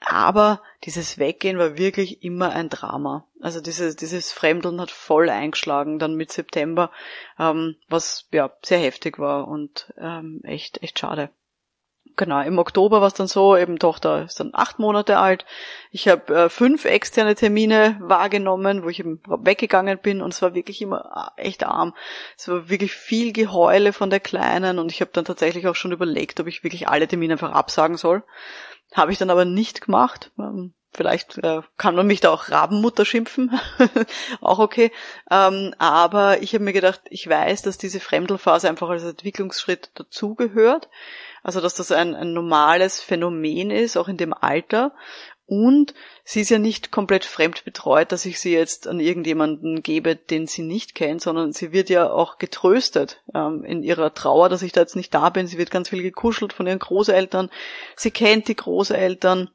Aber 0.00 0.62
dieses 0.84 1.18
Weggehen 1.18 1.58
war 1.58 1.76
wirklich 1.76 2.22
immer 2.22 2.50
ein 2.50 2.68
Drama. 2.68 3.26
Also 3.40 3.60
dieses, 3.60 3.96
dieses 3.96 4.32
Fremdeln 4.32 4.80
hat 4.80 4.90
voll 4.90 5.28
eingeschlagen 5.28 5.98
dann 5.98 6.14
mit 6.14 6.30
September, 6.30 6.90
ähm, 7.38 7.76
was 7.88 8.28
ja 8.32 8.50
sehr 8.62 8.78
heftig 8.78 9.18
war 9.18 9.48
und 9.48 9.92
ähm, 9.98 10.40
echt, 10.44 10.82
echt 10.82 10.98
schade. 10.98 11.30
Genau, 12.18 12.40
im 12.40 12.58
Oktober 12.58 13.00
war 13.00 13.06
es 13.06 13.14
dann 13.14 13.28
so, 13.28 13.56
eben 13.56 13.78
Tochter 13.78 14.24
ist 14.24 14.40
dann 14.40 14.50
acht 14.52 14.80
Monate 14.80 15.18
alt. 15.18 15.46
Ich 15.92 16.08
habe 16.08 16.34
äh, 16.34 16.48
fünf 16.48 16.84
externe 16.84 17.36
Termine 17.36 17.96
wahrgenommen, 18.00 18.82
wo 18.82 18.88
ich 18.88 18.98
eben 18.98 19.22
weggegangen 19.24 19.98
bin 19.98 20.20
und 20.20 20.34
es 20.34 20.42
war 20.42 20.52
wirklich 20.52 20.82
immer 20.82 21.32
äh, 21.36 21.42
echt 21.42 21.64
arm. 21.64 21.94
Es 22.36 22.48
war 22.48 22.68
wirklich 22.68 22.92
viel 22.92 23.32
Geheule 23.32 23.92
von 23.92 24.10
der 24.10 24.18
Kleinen 24.18 24.80
und 24.80 24.90
ich 24.90 25.00
habe 25.00 25.12
dann 25.12 25.26
tatsächlich 25.26 25.68
auch 25.68 25.76
schon 25.76 25.92
überlegt, 25.92 26.40
ob 26.40 26.48
ich 26.48 26.64
wirklich 26.64 26.88
alle 26.88 27.06
Termine 27.06 27.34
einfach 27.34 27.52
absagen 27.52 27.96
soll. 27.96 28.24
Habe 28.94 29.12
ich 29.12 29.18
dann 29.18 29.30
aber 29.30 29.44
nicht 29.44 29.82
gemacht. 29.82 30.32
Ähm, 30.38 30.74
Vielleicht 30.94 31.36
äh, 31.38 31.60
kann 31.76 31.94
man 31.94 32.06
mich 32.06 32.20
da 32.20 32.30
auch 32.30 32.48
Rabenmutter 32.48 33.04
schimpfen, 33.04 33.60
auch 34.40 34.58
okay. 34.58 34.90
Ähm, 35.30 35.74
aber 35.78 36.42
ich 36.42 36.54
habe 36.54 36.64
mir 36.64 36.72
gedacht, 36.72 37.02
ich 37.10 37.28
weiß, 37.28 37.60
dass 37.62 37.76
diese 37.76 38.00
Fremdelphase 38.00 38.68
einfach 38.68 38.88
als 38.88 39.04
Entwicklungsschritt 39.04 39.90
dazugehört. 39.94 40.88
Also 41.42 41.60
dass 41.60 41.74
das 41.74 41.92
ein, 41.92 42.14
ein 42.14 42.32
normales 42.32 43.00
Phänomen 43.00 43.70
ist, 43.70 43.96
auch 43.98 44.08
in 44.08 44.16
dem 44.16 44.32
Alter. 44.32 44.94
Und 45.48 45.94
sie 46.24 46.42
ist 46.42 46.50
ja 46.50 46.58
nicht 46.58 46.90
komplett 46.90 47.24
fremd 47.24 47.64
betreut, 47.64 48.12
dass 48.12 48.26
ich 48.26 48.38
sie 48.38 48.52
jetzt 48.52 48.86
an 48.86 49.00
irgendjemanden 49.00 49.82
gebe, 49.82 50.14
den 50.14 50.46
sie 50.46 50.60
nicht 50.60 50.94
kennt, 50.94 51.22
sondern 51.22 51.54
sie 51.54 51.72
wird 51.72 51.88
ja 51.88 52.10
auch 52.10 52.36
getröstet 52.36 53.22
ähm, 53.34 53.64
in 53.64 53.82
ihrer 53.82 54.12
Trauer, 54.12 54.50
dass 54.50 54.60
ich 54.60 54.72
da 54.72 54.82
jetzt 54.82 54.94
nicht 54.94 55.14
da 55.14 55.30
bin. 55.30 55.46
Sie 55.46 55.56
wird 55.56 55.70
ganz 55.70 55.88
viel 55.88 56.02
gekuschelt 56.02 56.52
von 56.52 56.66
ihren 56.66 56.78
Großeltern. 56.78 57.48
Sie 57.96 58.10
kennt 58.10 58.48
die 58.48 58.56
Großeltern. 58.56 59.48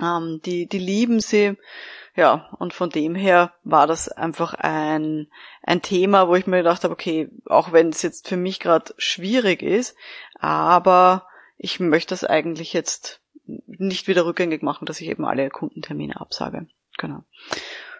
Ähm, 0.00 0.40
die, 0.46 0.66
die 0.66 0.78
lieben 0.78 1.20
sie. 1.20 1.58
Ja, 2.16 2.48
und 2.58 2.72
von 2.72 2.88
dem 2.88 3.14
her 3.14 3.52
war 3.62 3.86
das 3.86 4.08
einfach 4.08 4.54
ein, 4.54 5.30
ein 5.62 5.82
Thema, 5.82 6.28
wo 6.28 6.34
ich 6.34 6.46
mir 6.46 6.58
gedacht 6.58 6.82
habe, 6.82 6.94
okay, 6.94 7.28
auch 7.44 7.72
wenn 7.72 7.90
es 7.90 8.00
jetzt 8.00 8.26
für 8.26 8.38
mich 8.38 8.58
gerade 8.58 8.94
schwierig 8.96 9.60
ist, 9.60 9.94
aber 10.38 11.26
ich 11.58 11.78
möchte 11.78 12.14
das 12.14 12.24
eigentlich 12.24 12.72
jetzt 12.72 13.20
nicht 13.66 14.08
wieder 14.08 14.24
rückgängig 14.24 14.62
machen, 14.62 14.86
dass 14.86 15.00
ich 15.00 15.08
eben 15.08 15.24
alle 15.24 15.50
Kundentermine 15.50 16.20
absage. 16.20 16.66
Genau. 16.98 17.24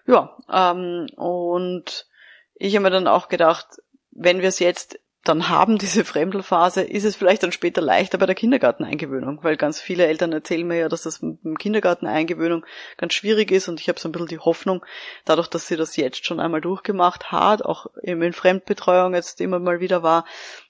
Ja, 0.07 0.37
ähm, 0.53 1.07
und 1.17 2.07
ich 2.55 2.75
habe 2.75 2.85
mir 2.85 2.91
dann 2.91 3.07
auch 3.07 3.29
gedacht, 3.29 3.67
wenn 4.11 4.41
wir 4.41 4.49
es 4.49 4.59
jetzt 4.59 4.99
dann 5.25 5.51
haben, 5.51 5.77
diese 5.79 6.05
Fremdelphase, 6.05 6.83
ist 6.83 7.05
es 7.05 7.15
vielleicht 7.15 7.43
dann 7.43 7.53
später 7.53 7.83
leichter 7.83 8.17
bei 8.17 8.27
der 8.27 8.35
Kindergarteneingewöhnung, 8.35 9.41
weil 9.43 9.57
ganz 9.57 9.79
viele 9.81 10.07
Eltern 10.07 10.33
erzählen 10.33 10.67
mir 10.67 10.79
ja, 10.79 10.89
dass 10.89 11.03
das 11.03 11.21
mit 11.21 11.45
dem 11.45 11.59
Kindergarteneingewöhnung 11.59 12.65
ganz 12.97 13.13
schwierig 13.13 13.51
ist 13.51 13.69
und 13.69 13.81
ich 13.81 13.89
habe 13.89 14.01
so 14.01 14.09
ein 14.09 14.13
bisschen 14.13 14.29
die 14.29 14.39
Hoffnung, 14.39 14.85
dadurch, 15.27 15.49
dass 15.49 15.67
sie 15.67 15.77
das 15.77 15.97
jetzt 15.97 16.25
schon 16.25 16.41
einmal 16.41 16.63
durchgemacht 16.63 17.33
hat, 17.33 17.63
auch 17.63 17.87
eben 18.03 18.23
in 18.23 18.33
Fremdbetreuung 18.33 19.15
jetzt 19.15 19.41
immer 19.41 19.59
mal 19.59 19.81
wieder 19.81 20.03
war, 20.03 20.25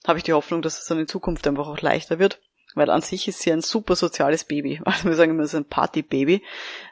habe 0.06 0.18
ich 0.18 0.25
die 0.25 0.32
Hoffnung, 0.32 0.62
dass 0.62 0.80
es 0.80 0.87
dann 0.87 0.99
in 0.99 1.06
Zukunft 1.06 1.46
einfach 1.46 1.68
auch 1.68 1.80
leichter 1.80 2.18
wird 2.18 2.40
weil 2.74 2.90
an 2.90 3.00
sich 3.00 3.28
ist 3.28 3.40
sie 3.40 3.52
ein 3.52 3.60
super 3.60 3.96
soziales 3.96 4.44
Baby. 4.44 4.80
Also 4.90 5.08
wir 5.08 5.14
sagen 5.14 5.32
immer, 5.32 5.42
es 5.42 5.54
ist 5.54 5.60
ein 5.60 5.64
Partybaby, 5.64 6.42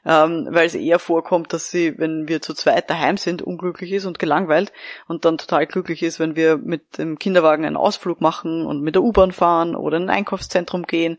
ähm, 0.07 0.49
weil 0.51 0.67
es 0.67 0.75
eher 0.75 0.99
vorkommt, 0.99 1.53
dass 1.53 1.71
sie, 1.71 1.99
wenn 1.99 2.29
wir 2.29 2.41
zu 2.41 2.55
zweit 2.55 2.89
daheim 2.89 3.17
sind, 3.17 3.43
unglücklich 3.43 3.93
ist 3.93 4.07
und 4.07 4.19
gelangweilt 4.19 4.73
und 5.09 5.25
dann 5.25 5.37
total 5.37 5.67
glücklich 5.67 6.03
ist, 6.03 6.21
wenn 6.21 6.37
wir 6.37 6.57
mit 6.57 6.99
dem 6.99 7.19
Kinderwagen 7.19 7.65
einen 7.65 7.77
Ausflug 7.77 8.21
machen 8.21 8.67
und 8.67 8.83
mit 8.83 8.95
der 8.95 9.03
U-Bahn 9.03 9.33
fahren 9.33 9.75
oder 9.75 9.97
in 9.97 10.05
ein 10.05 10.11
Einkaufszentrum 10.11 10.85
gehen. 10.85 11.19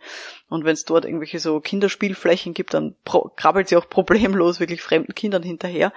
Und 0.49 0.65
wenn 0.65 0.73
es 0.73 0.85
dort 0.85 1.05
irgendwelche 1.05 1.39
so 1.39 1.59
Kinderspielflächen 1.59 2.53
gibt, 2.53 2.73
dann 2.73 2.95
krabbelt 3.35 3.69
sie 3.69 3.77
auch 3.77 3.89
problemlos 3.89 4.59
wirklich 4.59 4.81
fremden 4.81 5.13
Kindern 5.13 5.43
hinterher. 5.43 5.93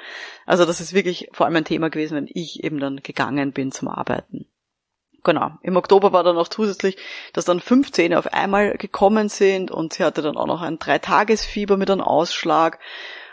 Also 0.46 0.64
das 0.64 0.80
ist 0.80 0.92
wirklich 0.92 1.28
vor 1.32 1.46
allem 1.46 1.56
ein 1.56 1.64
Thema 1.64 1.90
gewesen, 1.90 2.16
wenn 2.16 2.28
ich 2.32 2.62
eben 2.62 2.78
dann 2.80 3.02
gegangen 3.02 3.52
bin 3.52 3.72
zum 3.72 3.88
Arbeiten. 3.88 4.46
Genau. 5.24 5.52
Im 5.62 5.76
Oktober 5.76 6.12
war 6.12 6.24
dann 6.24 6.34
noch 6.34 6.48
zusätzlich, 6.48 6.96
dass 7.32 7.44
dann 7.44 7.60
15 7.60 8.14
auf 8.14 8.32
einmal 8.32 8.76
gekommen 8.76 9.28
sind 9.28 9.70
und 9.70 9.92
sie 9.92 10.04
hatte 10.04 10.22
dann 10.22 10.36
auch 10.36 10.46
noch 10.46 10.62
ein 10.62 10.78
Dreitagesfieber 10.78 11.76
mit 11.76 11.90
einem 11.90 12.00
Ausschlag. 12.00 12.80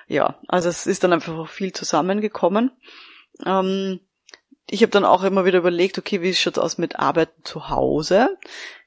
Ja, 0.08 0.36
also 0.48 0.70
es 0.70 0.86
ist 0.86 1.04
dann 1.04 1.14
einfach 1.14 1.48
viel 1.48 1.74
zusammengekommen. 1.74 2.72
Ähm, 3.46 4.00
ich 4.70 4.84
habe 4.84 4.92
dann 4.92 5.06
auch 5.06 5.24
immer 5.24 5.46
wieder 5.46 5.60
überlegt, 5.60 5.98
okay, 5.98 6.22
wie 6.22 6.34
schaut's 6.34 6.60
aus 6.60 6.78
mit 6.78 7.00
Arbeiten 7.00 7.44
zu 7.44 7.70
Hause? 7.70 8.38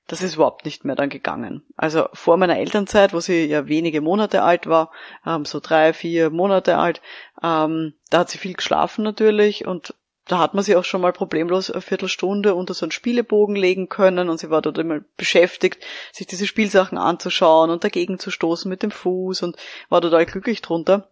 Das 0.06 0.22
ist 0.22 0.34
überhaupt 0.34 0.64
nicht 0.64 0.84
mehr 0.84 0.94
dann 0.94 1.10
gegangen. 1.10 1.62
Also 1.76 2.08
vor 2.12 2.36
meiner 2.36 2.58
Elternzeit, 2.58 3.12
wo 3.14 3.20
sie 3.20 3.46
ja 3.46 3.66
wenige 3.66 4.00
Monate 4.00 4.42
alt 4.42 4.66
war, 4.66 4.90
ähm, 5.26 5.44
so 5.44 5.58
drei, 5.60 5.92
vier 5.92 6.30
Monate 6.30 6.76
alt, 6.76 7.00
ähm, 7.42 7.94
da 8.10 8.20
hat 8.20 8.30
sie 8.30 8.38
viel 8.38 8.54
geschlafen 8.54 9.02
natürlich 9.04 9.66
und 9.66 9.94
da 10.26 10.38
hat 10.38 10.54
man 10.54 10.62
sie 10.62 10.76
auch 10.76 10.84
schon 10.84 11.00
mal 11.00 11.12
problemlos 11.12 11.70
eine 11.70 11.80
Viertelstunde 11.80 12.54
unter 12.54 12.74
so 12.74 12.84
einen 12.86 12.92
Spielebogen 12.92 13.56
legen 13.56 13.88
können 13.88 14.28
und 14.28 14.38
sie 14.38 14.50
war 14.50 14.62
dort 14.62 14.78
immer 14.78 15.00
beschäftigt, 15.16 15.82
sich 16.12 16.26
diese 16.26 16.46
Spielsachen 16.46 16.98
anzuschauen 16.98 17.70
und 17.70 17.84
dagegen 17.84 18.18
zu 18.18 18.30
stoßen 18.30 18.68
mit 18.68 18.82
dem 18.82 18.90
Fuß 18.90 19.42
und 19.42 19.56
war 19.88 20.00
total 20.00 20.26
glücklich 20.26 20.62
drunter. 20.62 21.11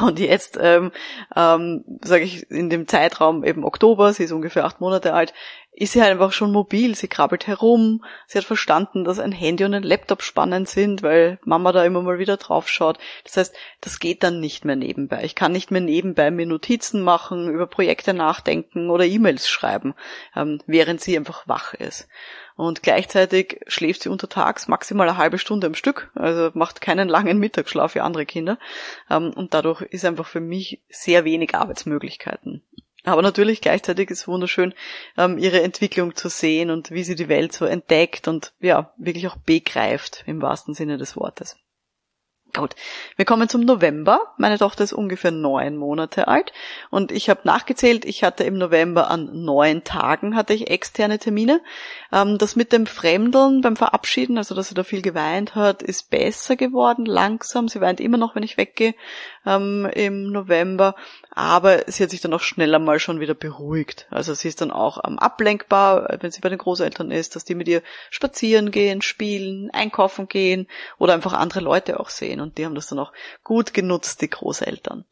Und 0.00 0.20
jetzt, 0.20 0.58
ähm, 0.60 0.92
ähm, 1.34 1.84
sage 2.02 2.22
ich, 2.22 2.48
in 2.50 2.70
dem 2.70 2.86
Zeitraum 2.86 3.42
eben 3.44 3.64
Oktober, 3.64 4.12
sie 4.12 4.24
ist 4.24 4.32
ungefähr 4.32 4.64
acht 4.64 4.80
Monate 4.80 5.12
alt, 5.12 5.34
ist 5.72 5.92
sie 5.92 6.02
halt 6.02 6.12
einfach 6.12 6.32
schon 6.32 6.52
mobil. 6.52 6.94
Sie 6.94 7.08
krabbelt 7.08 7.46
herum. 7.46 8.04
Sie 8.26 8.38
hat 8.38 8.44
verstanden, 8.44 9.04
dass 9.04 9.18
ein 9.18 9.32
Handy 9.32 9.64
und 9.64 9.74
ein 9.74 9.82
Laptop 9.82 10.22
spannend 10.22 10.68
sind, 10.68 11.02
weil 11.02 11.38
Mama 11.44 11.72
da 11.72 11.84
immer 11.84 12.02
mal 12.02 12.18
wieder 12.18 12.36
drauf 12.36 12.68
schaut. 12.68 12.98
Das 13.24 13.36
heißt, 13.36 13.56
das 13.80 13.98
geht 13.98 14.22
dann 14.22 14.38
nicht 14.38 14.64
mehr 14.64 14.76
nebenbei. 14.76 15.24
Ich 15.24 15.34
kann 15.34 15.50
nicht 15.50 15.70
mehr 15.70 15.80
nebenbei 15.80 16.30
mir 16.30 16.46
Notizen 16.46 17.02
machen, 17.02 17.48
über 17.48 17.66
Projekte 17.66 18.12
nachdenken 18.14 18.90
oder 18.90 19.04
E-Mails 19.04 19.48
schreiben, 19.48 19.94
ähm, 20.36 20.60
während 20.66 21.00
sie 21.00 21.16
einfach 21.16 21.48
wach 21.48 21.74
ist. 21.74 22.06
Und 22.62 22.84
gleichzeitig 22.84 23.60
schläft 23.66 24.02
sie 24.02 24.08
untertags 24.08 24.68
maximal 24.68 25.08
eine 25.08 25.18
halbe 25.18 25.38
Stunde 25.38 25.66
am 25.66 25.74
Stück, 25.74 26.12
also 26.14 26.52
macht 26.54 26.80
keinen 26.80 27.08
langen 27.08 27.40
Mittagsschlaf 27.40 27.96
wie 27.96 28.00
andere 28.00 28.24
Kinder. 28.24 28.56
Ähm, 29.10 29.32
und 29.34 29.52
dadurch 29.52 29.82
ist 29.82 30.04
einfach 30.04 30.28
für 30.28 30.38
mich 30.38 30.80
sehr 30.88 31.24
wenig 31.24 31.56
Arbeitsmöglichkeiten. 31.56 32.62
Aber 33.02 33.20
natürlich 33.20 33.62
gleichzeitig 33.62 34.10
ist 34.10 34.20
es 34.20 34.28
wunderschön, 34.28 34.74
ähm, 35.18 35.38
ihre 35.38 35.60
Entwicklung 35.60 36.14
zu 36.14 36.28
sehen 36.28 36.70
und 36.70 36.92
wie 36.92 37.02
sie 37.02 37.16
die 37.16 37.28
Welt 37.28 37.52
so 37.52 37.64
entdeckt 37.64 38.28
und 38.28 38.52
ja, 38.60 38.92
wirklich 38.96 39.26
auch 39.26 39.36
begreift 39.36 40.22
im 40.26 40.40
wahrsten 40.40 40.74
Sinne 40.74 40.98
des 40.98 41.16
Wortes. 41.16 41.56
Gut, 42.54 42.74
wir 43.16 43.24
kommen 43.24 43.48
zum 43.48 43.62
November. 43.62 44.34
Meine 44.36 44.58
Tochter 44.58 44.84
ist 44.84 44.92
ungefähr 44.92 45.30
neun 45.30 45.78
Monate 45.78 46.28
alt 46.28 46.52
und 46.90 47.10
ich 47.10 47.30
habe 47.30 47.40
nachgezählt, 47.44 48.04
ich 48.04 48.24
hatte 48.24 48.44
im 48.44 48.58
November 48.58 49.10
an 49.10 49.30
neun 49.32 49.84
Tagen 49.84 50.36
hatte 50.36 50.52
ich 50.52 50.68
externe 50.68 51.18
Termine. 51.18 51.62
Ähm, 52.12 52.36
das 52.36 52.54
mit 52.54 52.74
dem 52.74 52.84
Fremdeln 52.84 53.62
beim 53.62 53.76
Verabschieden, 53.76 54.36
also 54.36 54.54
dass 54.54 54.68
sie 54.68 54.74
da 54.74 54.84
viel 54.84 55.00
geweint 55.00 55.54
hat, 55.54 55.82
ist 55.82 56.10
besser 56.10 56.56
geworden, 56.56 57.06
langsam. 57.06 57.68
Sie 57.68 57.80
weint 57.80 58.00
immer 58.00 58.18
noch, 58.18 58.34
wenn 58.34 58.42
ich 58.42 58.58
weggehe 58.58 58.94
ähm, 59.46 59.88
im 59.94 60.30
November, 60.30 60.94
aber 61.30 61.84
sie 61.86 62.02
hat 62.02 62.10
sich 62.10 62.20
dann 62.20 62.34
auch 62.34 62.40
schneller 62.40 62.78
mal 62.78 62.98
schon 62.98 63.20
wieder 63.20 63.34
beruhigt. 63.34 64.06
Also 64.10 64.34
sie 64.34 64.48
ist 64.48 64.60
dann 64.60 64.70
auch 64.70 65.02
ähm, 65.06 65.18
ablenkbar, 65.18 66.18
wenn 66.20 66.30
sie 66.30 66.40
bei 66.40 66.48
den 66.48 66.58
Großeltern 66.58 67.10
ist, 67.10 67.36
dass 67.36 67.44
die 67.44 67.54
mit 67.54 67.68
ihr 67.68 67.82
spazieren 68.10 68.70
gehen, 68.70 69.02
spielen, 69.02 69.70
einkaufen 69.72 70.28
gehen 70.28 70.66
oder 70.98 71.14
einfach 71.14 71.32
andere 71.32 71.60
Leute 71.60 72.00
auch 72.00 72.08
sehen 72.08 72.40
und 72.40 72.58
die 72.58 72.64
haben 72.64 72.74
das 72.74 72.86
dann 72.86 72.98
auch 72.98 73.12
gut 73.44 73.74
genutzt, 73.74 74.22
die 74.22 74.30
Großeltern. 74.30 75.04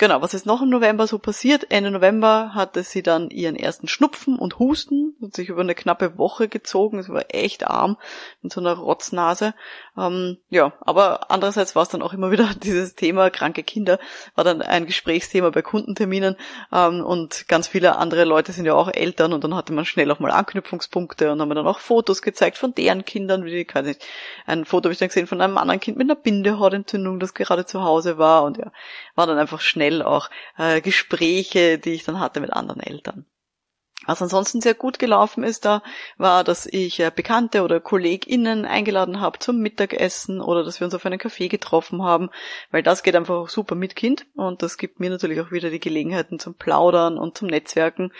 Genau, 0.00 0.22
was 0.22 0.32
ist 0.32 0.46
noch 0.46 0.62
im 0.62 0.70
November 0.70 1.06
so 1.06 1.18
passiert? 1.18 1.70
Ende 1.70 1.90
November 1.90 2.54
hatte 2.54 2.82
sie 2.82 3.02
dann 3.02 3.28
ihren 3.28 3.54
ersten 3.54 3.86
Schnupfen 3.86 4.38
und 4.38 4.58
Husten, 4.58 5.14
hat 5.20 5.34
sich 5.34 5.50
über 5.50 5.60
eine 5.60 5.74
knappe 5.74 6.16
Woche 6.16 6.48
gezogen, 6.48 7.02
sie 7.02 7.12
war 7.12 7.26
echt 7.34 7.66
arm 7.66 7.98
mit 8.40 8.50
so 8.50 8.62
einer 8.62 8.78
Rotznase. 8.78 9.52
Ähm, 10.00 10.38
ja, 10.48 10.72
aber 10.80 11.30
andererseits 11.30 11.76
war 11.76 11.82
es 11.82 11.90
dann 11.90 12.00
auch 12.00 12.14
immer 12.14 12.30
wieder 12.30 12.48
dieses 12.62 12.94
Thema 12.94 13.28
kranke 13.30 13.62
Kinder, 13.62 13.98
war 14.34 14.44
dann 14.44 14.62
ein 14.62 14.86
Gesprächsthema 14.86 15.50
bei 15.50 15.60
Kundenterminen 15.62 16.36
ähm, 16.72 17.04
und 17.04 17.46
ganz 17.48 17.68
viele 17.68 17.96
andere 17.96 18.24
Leute 18.24 18.52
sind 18.52 18.64
ja 18.64 18.74
auch 18.74 18.88
Eltern 18.92 19.32
und 19.34 19.44
dann 19.44 19.54
hatte 19.54 19.72
man 19.74 19.84
schnell 19.84 20.10
auch 20.10 20.18
mal 20.18 20.30
Anknüpfungspunkte 20.30 21.30
und 21.30 21.40
haben 21.40 21.50
dann 21.50 21.66
auch 21.66 21.80
Fotos 21.80 22.22
gezeigt 22.22 22.56
von 22.56 22.74
deren 22.74 23.04
Kindern, 23.04 23.44
wie, 23.44 23.64
kann 23.64 23.86
ich, 23.86 23.98
ein 24.46 24.64
Foto 24.64 24.84
habe 24.84 24.92
ich 24.92 24.98
dann 24.98 25.08
gesehen 25.08 25.26
von 25.26 25.40
einem 25.40 25.58
anderen 25.58 25.80
Kind 25.80 25.98
mit 25.98 26.08
einer 26.08 26.18
Bindehautentzündung, 26.18 27.20
das 27.20 27.34
gerade 27.34 27.66
zu 27.66 27.82
Hause 27.82 28.16
war 28.16 28.44
und 28.44 28.56
ja, 28.56 28.72
war 29.16 29.26
dann 29.26 29.38
einfach 29.38 29.60
schnell 29.60 30.02
auch 30.02 30.30
äh, 30.56 30.80
Gespräche, 30.80 31.78
die 31.78 31.92
ich 31.92 32.04
dann 32.04 32.20
hatte 32.20 32.40
mit 32.40 32.52
anderen 32.52 32.80
Eltern. 32.80 33.26
Was 34.06 34.22
ansonsten 34.22 34.62
sehr 34.62 34.72
gut 34.72 34.98
gelaufen 34.98 35.44
ist 35.44 35.66
da, 35.66 35.82
war, 36.16 36.42
dass 36.42 36.64
ich 36.64 37.00
äh, 37.00 37.12
Bekannte 37.14 37.62
oder 37.62 37.80
KollegInnen 37.80 38.64
eingeladen 38.64 39.20
habe 39.20 39.38
zum 39.40 39.58
Mittagessen 39.58 40.40
oder 40.40 40.64
dass 40.64 40.80
wir 40.80 40.86
uns 40.86 40.94
auf 40.94 41.04
einen 41.04 41.20
Café 41.20 41.48
getroffen 41.48 42.02
haben, 42.02 42.30
weil 42.70 42.82
das 42.82 43.02
geht 43.02 43.14
einfach 43.14 43.34
auch 43.34 43.48
super 43.50 43.74
mit 43.74 43.96
Kind 43.96 44.24
und 44.34 44.62
das 44.62 44.78
gibt 44.78 45.00
mir 45.00 45.10
natürlich 45.10 45.38
auch 45.40 45.50
wieder 45.50 45.68
die 45.68 45.80
Gelegenheiten 45.80 46.38
zum 46.38 46.54
Plaudern 46.54 47.18
und 47.18 47.36
zum 47.36 47.48
Netzwerken. 47.48 48.10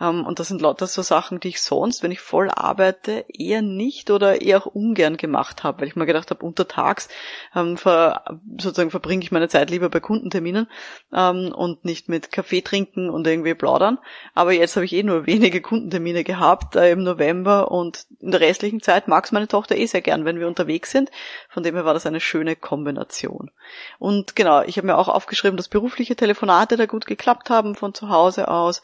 Ähm, 0.00 0.26
und 0.26 0.40
das 0.40 0.48
sind 0.48 0.60
lauter 0.60 0.88
so 0.88 1.02
Sachen, 1.02 1.38
die 1.38 1.48
ich 1.48 1.62
sonst, 1.62 2.02
wenn 2.02 2.10
ich 2.10 2.20
voll 2.20 2.50
arbeite, 2.50 3.24
eher 3.28 3.62
nicht 3.62 4.10
oder 4.10 4.42
eher 4.42 4.58
auch 4.58 4.66
ungern 4.66 5.16
gemacht 5.16 5.62
habe, 5.62 5.80
weil 5.80 5.88
ich 5.88 5.94
mir 5.94 6.06
gedacht 6.06 6.30
habe, 6.30 6.44
untertags 6.44 7.08
ähm, 7.54 7.76
sozusagen 7.76 8.90
verbringe 8.90 9.22
ich 9.22 9.30
meine 9.30 9.48
Zeit 9.48 9.70
lieber 9.70 9.88
bei 9.88 10.00
Kundenterminen 10.00 10.66
ähm, 11.12 11.52
und 11.54 11.84
nicht 11.84 12.08
mit 12.08 12.32
Kaffee 12.32 12.62
trinken 12.62 13.08
und 13.08 13.24
irgendwie 13.24 13.54
plaudern, 13.54 13.98
aber 14.34 14.52
jetzt 14.52 14.74
habe 14.74 14.84
ich 14.84 14.92
eh 14.92 15.04
nur 15.04 15.27
wenige 15.28 15.60
Kundentermine 15.60 16.24
gehabt 16.24 16.74
äh, 16.74 16.90
im 16.90 17.02
November 17.02 17.70
und 17.70 18.06
in 18.18 18.30
der 18.30 18.40
restlichen 18.40 18.80
Zeit 18.80 19.08
mag 19.08 19.26
es 19.26 19.32
meine 19.32 19.46
Tochter 19.46 19.76
eh 19.76 19.84
sehr 19.84 20.00
gern, 20.00 20.24
wenn 20.24 20.40
wir 20.40 20.48
unterwegs 20.48 20.90
sind. 20.90 21.10
Von 21.50 21.62
dem 21.62 21.74
her 21.74 21.84
war 21.84 21.92
das 21.92 22.06
eine 22.06 22.18
schöne 22.18 22.56
Kombination. 22.56 23.50
Und 23.98 24.34
genau, 24.34 24.62
ich 24.62 24.78
habe 24.78 24.86
mir 24.86 24.96
auch 24.96 25.08
aufgeschrieben, 25.08 25.58
dass 25.58 25.68
berufliche 25.68 26.16
Telefonate 26.16 26.78
da 26.78 26.86
gut 26.86 27.04
geklappt 27.04 27.50
haben 27.50 27.74
von 27.74 27.92
zu 27.92 28.08
Hause 28.08 28.48
aus. 28.48 28.80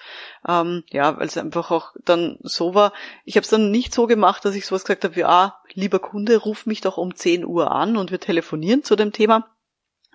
Ähm, 0.47 0.85
ja, 0.91 1.19
weil 1.19 1.27
es 1.27 1.39
einfach 1.39 1.71
auch 1.71 1.93
dann 2.05 2.39
so 2.43 2.75
war. 2.75 2.93
Ich 3.25 3.37
habe 3.37 3.45
es 3.45 3.51
dann 3.51 3.71
nicht 3.71 3.95
so 3.95 4.07
gemacht, 4.07 4.45
dass 4.45 4.55
ich 4.55 4.67
sowas 4.67 4.85
gesagt 4.85 5.05
habe 5.05 5.17
wie, 5.17 5.25
ah, 5.25 5.59
lieber 5.73 5.99
Kunde, 5.99 6.37
ruf 6.37 6.67
mich 6.67 6.83
doch 6.83 6.99
um 6.99 7.15
10 7.15 7.47
Uhr 7.47 7.73
an 7.73 7.97
und 7.97 8.11
wir 8.11 8.21
telefonieren 8.21 8.85
zu 8.85 8.97
dem 8.97 9.13
Thema 9.13 9.49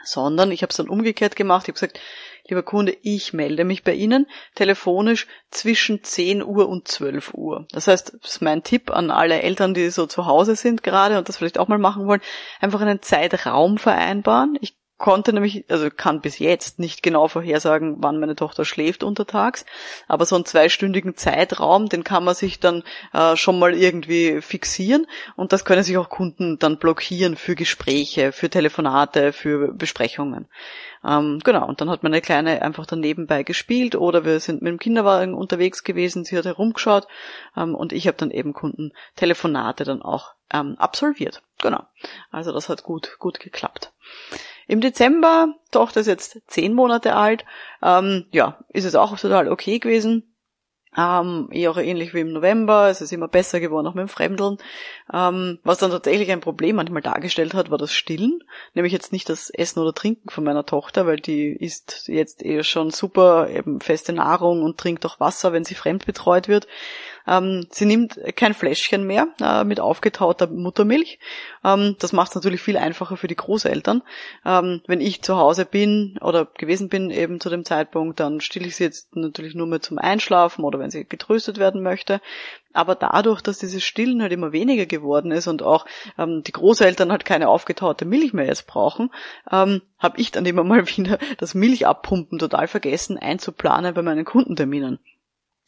sondern 0.03 0.51
ich 0.51 0.61
habe 0.61 0.71
es 0.71 0.77
dann 0.77 0.89
umgekehrt 0.89 1.35
gemacht. 1.35 1.63
Ich 1.63 1.69
habe 1.69 1.73
gesagt, 1.73 1.99
lieber 2.47 2.63
Kunde, 2.63 2.97
ich 3.01 3.33
melde 3.33 3.63
mich 3.63 3.83
bei 3.83 3.93
Ihnen 3.93 4.27
telefonisch 4.55 5.27
zwischen 5.51 6.03
10 6.03 6.43
Uhr 6.43 6.67
und 6.67 6.87
12 6.87 7.33
Uhr. 7.33 7.67
Das 7.71 7.87
heißt, 7.87 8.15
das 8.21 8.31
ist 8.31 8.41
mein 8.41 8.63
Tipp 8.63 8.91
an 8.91 9.11
alle 9.11 9.41
Eltern, 9.41 9.73
die 9.73 9.89
so 9.89 10.05
zu 10.05 10.25
Hause 10.25 10.55
sind 10.55 10.83
gerade 10.83 11.17
und 11.17 11.29
das 11.29 11.37
vielleicht 11.37 11.59
auch 11.59 11.67
mal 11.67 11.77
machen 11.77 12.07
wollen, 12.07 12.21
einfach 12.59 12.81
einen 12.81 13.01
Zeitraum 13.01 13.77
vereinbaren. 13.77 14.57
Ich 14.61 14.78
konnte 14.99 15.33
nämlich, 15.33 15.65
also 15.69 15.89
kann 15.89 16.21
bis 16.21 16.37
jetzt 16.39 16.77
nicht 16.77 17.01
genau 17.01 17.27
vorhersagen, 17.27 17.95
wann 17.99 18.19
meine 18.19 18.35
Tochter 18.35 18.65
schläft 18.65 19.01
untertags, 19.01 19.65
aber 20.07 20.25
so 20.25 20.35
einen 20.35 20.45
zweistündigen 20.45 21.15
Zeitraum, 21.15 21.87
den 21.87 22.03
kann 22.03 22.25
man 22.25 22.35
sich 22.35 22.59
dann 22.59 22.83
äh, 23.13 23.35
schon 23.37 23.57
mal 23.57 23.73
irgendwie 23.73 24.41
fixieren 24.41 25.07
und 25.37 25.53
das 25.53 25.65
können 25.65 25.83
sich 25.83 25.97
auch 25.97 26.09
Kunden 26.09 26.59
dann 26.59 26.77
blockieren 26.77 27.37
für 27.37 27.55
Gespräche, 27.55 28.33
für 28.33 28.49
Telefonate, 28.49 29.31
für 29.31 29.73
Besprechungen. 29.73 30.47
Ähm, 31.03 31.39
genau, 31.45 31.65
und 31.65 31.79
dann 31.79 31.89
hat 31.89 32.03
meine 32.03 32.19
Kleine 32.19 32.61
einfach 32.61 32.85
dann 32.85 32.99
nebenbei 32.99 33.43
gespielt 33.43 33.95
oder 33.95 34.25
wir 34.25 34.41
sind 34.41 34.61
mit 34.61 34.69
dem 34.69 34.79
Kinderwagen 34.79 35.33
unterwegs 35.33 35.85
gewesen, 35.85 36.25
sie 36.25 36.37
hat 36.37 36.45
herumgeschaut 36.45 37.07
ähm, 37.55 37.73
und 37.73 37.93
ich 37.93 38.05
habe 38.07 38.17
dann 38.17 38.31
eben 38.31 38.51
Kundentelefonate 38.51 39.85
dann 39.85 40.01
auch 40.01 40.33
ähm, 40.51 40.75
absolviert. 40.77 41.41
Genau, 41.61 41.83
also 42.31 42.51
das 42.51 42.67
hat 42.67 42.83
gut, 42.83 43.15
gut 43.17 43.39
geklappt. 43.39 43.93
Im 44.69 44.81
Dezember, 44.81 45.55
Tochter 45.71 46.01
ist 46.01 46.05
jetzt 46.05 46.41
zehn 46.45 46.75
Monate 46.75 47.15
alt, 47.15 47.43
ähm, 47.81 48.27
ja, 48.31 48.59
ist 48.69 48.85
es 48.85 48.93
auch 48.93 49.17
total 49.17 49.51
okay 49.51 49.79
gewesen. 49.79 50.35
Ähm, 50.95 51.49
eher 51.51 51.71
auch 51.71 51.77
ähnlich 51.77 52.13
wie 52.13 52.19
im 52.19 52.33
November, 52.33 52.87
es 52.87 53.01
ist 53.01 53.11
immer 53.11 53.27
besser 53.27 53.59
geworden, 53.59 53.87
auch 53.87 53.95
mit 53.95 54.03
dem 54.03 54.09
Fremdeln. 54.09 54.57
Ähm, 55.11 55.57
was 55.63 55.79
dann 55.79 55.89
tatsächlich 55.89 56.31
ein 56.31 56.39
Problem 56.39 56.75
manchmal 56.75 57.01
dargestellt 57.01 57.55
hat, 57.55 57.71
war 57.71 57.79
das 57.79 57.93
Stillen. 57.93 58.43
Nämlich 58.75 58.93
jetzt 58.93 59.11
nicht 59.11 59.27
das 59.29 59.49
Essen 59.49 59.79
oder 59.79 59.93
Trinken 59.93 60.29
von 60.29 60.43
meiner 60.43 60.67
Tochter, 60.67 61.07
weil 61.07 61.19
die 61.19 61.49
isst 61.51 62.07
jetzt 62.07 62.43
eher 62.43 62.63
schon 62.63 62.91
super 62.91 63.49
eben 63.49 63.81
feste 63.81 64.13
Nahrung 64.13 64.61
und 64.61 64.77
trinkt 64.77 65.03
auch 65.07 65.19
Wasser, 65.19 65.51
wenn 65.51 65.65
sie 65.65 65.75
fremdbetreut 65.75 66.47
wird. 66.47 66.67
Ähm, 67.29 67.67
sie 67.69 67.85
nimmt 67.85 68.19
kein 68.35 68.55
Fläschchen 68.55 69.05
mehr 69.05 69.27
äh, 69.39 69.63
mit 69.63 69.79
aufgetauter 69.79 70.47
Muttermilch. 70.47 71.19
Ähm, 71.63 71.95
das 71.99 72.11
macht 72.11 72.29
es 72.29 72.35
natürlich 72.35 72.61
viel 72.61 72.77
einfacher 72.77 73.17
für 73.17 73.27
die 73.27 73.35
Großeltern. 73.35 74.01
Ähm, 74.45 74.81
wenn 74.87 74.99
ich 74.99 75.21
zu 75.21 75.37
Hause 75.37 75.65
bin 75.65 76.17
oder 76.21 76.45
gewesen 76.45 76.89
bin 76.89 77.11
eben 77.11 77.39
zu 77.39 77.49
dem 77.49 77.65
Zeitpunkt, 77.65 78.19
dann 78.19 78.41
stille 78.41 78.67
ich 78.67 78.75
sie 78.75 78.83
jetzt 78.85 79.15
natürlich 79.15 79.53
nur 79.53 79.67
mehr 79.67 79.81
zum 79.81 79.99
Einschlafen 79.99 80.63
oder 80.63 80.79
wenn 80.79 80.89
sie 80.89 81.05
getröstet 81.05 81.59
werden 81.59 81.83
möchte. 81.83 82.19
Aber 82.73 82.95
dadurch, 82.95 83.41
dass 83.41 83.59
dieses 83.59 83.83
Stillen 83.83 84.21
halt 84.21 84.31
immer 84.31 84.51
weniger 84.51 84.85
geworden 84.85 85.31
ist 85.31 85.47
und 85.47 85.61
auch 85.61 85.85
ähm, 86.17 86.43
die 86.43 86.51
Großeltern 86.51 87.11
halt 87.11 87.25
keine 87.25 87.49
aufgetaute 87.49 88.05
Milch 88.05 88.33
mehr 88.33 88.45
jetzt 88.45 88.67
brauchen, 88.67 89.11
ähm, 89.51 89.81
habe 89.99 90.19
ich 90.19 90.31
dann 90.31 90.45
immer 90.45 90.63
mal 90.63 90.87
wieder 90.97 91.19
das 91.37 91.53
Milchabpumpen 91.53 92.39
total 92.39 92.67
vergessen 92.67 93.17
einzuplanen 93.17 93.93
bei 93.93 94.01
meinen 94.01 94.25
Kundenterminen. 94.25 94.99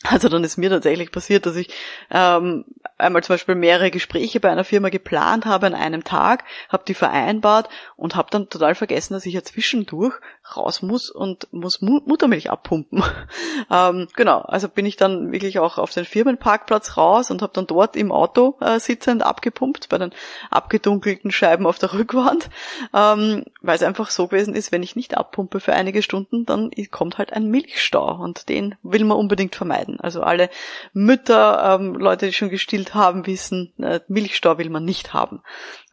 Also 0.04 0.30
dann 0.30 0.44
ist 0.44 0.58
mir 0.58 0.70
tatsächlich 0.70 1.12
passiert, 1.12 1.46
dass 1.46 1.56
ich 1.56 1.70
ähm, 2.10 2.66
einmal 2.98 3.24
zum 3.24 3.36
Beispiel 3.36 3.54
mehrere 3.54 3.92
Gespräche 3.92 4.40
bei 4.40 4.50
einer 4.50 4.64
Firma 4.64 4.90
geplant 4.90 5.46
habe 5.46 5.68
an 5.68 5.76
einem 5.76 6.04
Tag, 6.04 6.44
habe 6.70 6.84
die 6.88 6.96
vereinbart 6.96 7.70
und 7.98 8.16
habe 8.16 8.30
dann 8.32 8.50
total 8.50 8.74
vergessen, 8.74 9.14
dass 9.14 9.28
ich 9.28 9.34
ja 9.34 9.44
zwischendurch 9.44 10.16
raus 10.56 10.82
muss 10.82 11.12
und 11.12 11.48
muss 11.52 11.82
Mu 11.82 12.02
Muttermilch 12.06 12.50
abpumpen. 12.50 13.04
ähm, 13.72 14.08
genau, 14.16 14.40
also 14.40 14.70
bin 14.70 14.88
ich 14.88 14.96
dann 14.96 15.32
wirklich 15.32 15.60
auch 15.60 15.78
auf 15.78 15.92
den 15.92 16.06
Firmenparkplatz 16.06 16.98
raus 16.98 17.30
und 17.30 17.44
habe 17.44 17.54
dann 17.54 17.68
dort 17.68 17.96
im 17.96 18.12
Auto 18.12 18.58
äh, 18.60 18.80
sitzend 18.80 19.22
abgepumpt 19.22 19.90
bei 19.90 20.00
den 20.00 20.12
abgedunkelten 20.50 21.32
Scheiben 21.32 21.68
auf 21.68 21.78
der 21.78 21.94
Rückwand, 21.94 22.50
ähm, 22.94 23.46
weil 23.62 23.76
es 23.76 23.84
einfach 23.84 24.10
so 24.10 24.28
gewesen 24.28 24.56
ist, 24.56 24.72
wenn 24.72 24.82
ich 24.82 24.96
nicht 24.96 25.16
abpumpe 25.16 25.60
für 25.60 25.74
einige 25.74 26.02
Stunden, 26.02 26.46
dann 26.46 26.72
kommt 26.90 27.20
halt 27.20 27.34
ein 27.34 27.52
Milchstau 27.52 28.16
und 28.16 28.50
den 28.50 28.76
will 28.82 29.04
man 29.04 29.18
unbedingt 29.18 29.56
vermeiden 29.56 29.91
werden. 29.92 30.00
Also 30.00 30.22
alle 30.22 30.50
Mütter, 30.94 31.80
ähm, 31.80 31.96
Leute, 31.96 32.28
die 32.28 32.34
schon 32.34 32.50
gestillt 32.50 32.94
haben, 32.94 33.26
wissen, 33.28 33.74
äh, 33.80 34.00
Milchstau 34.08 34.58
will 34.58 34.70
man 34.70 34.86
nicht 34.86 35.14
haben. 35.14 35.42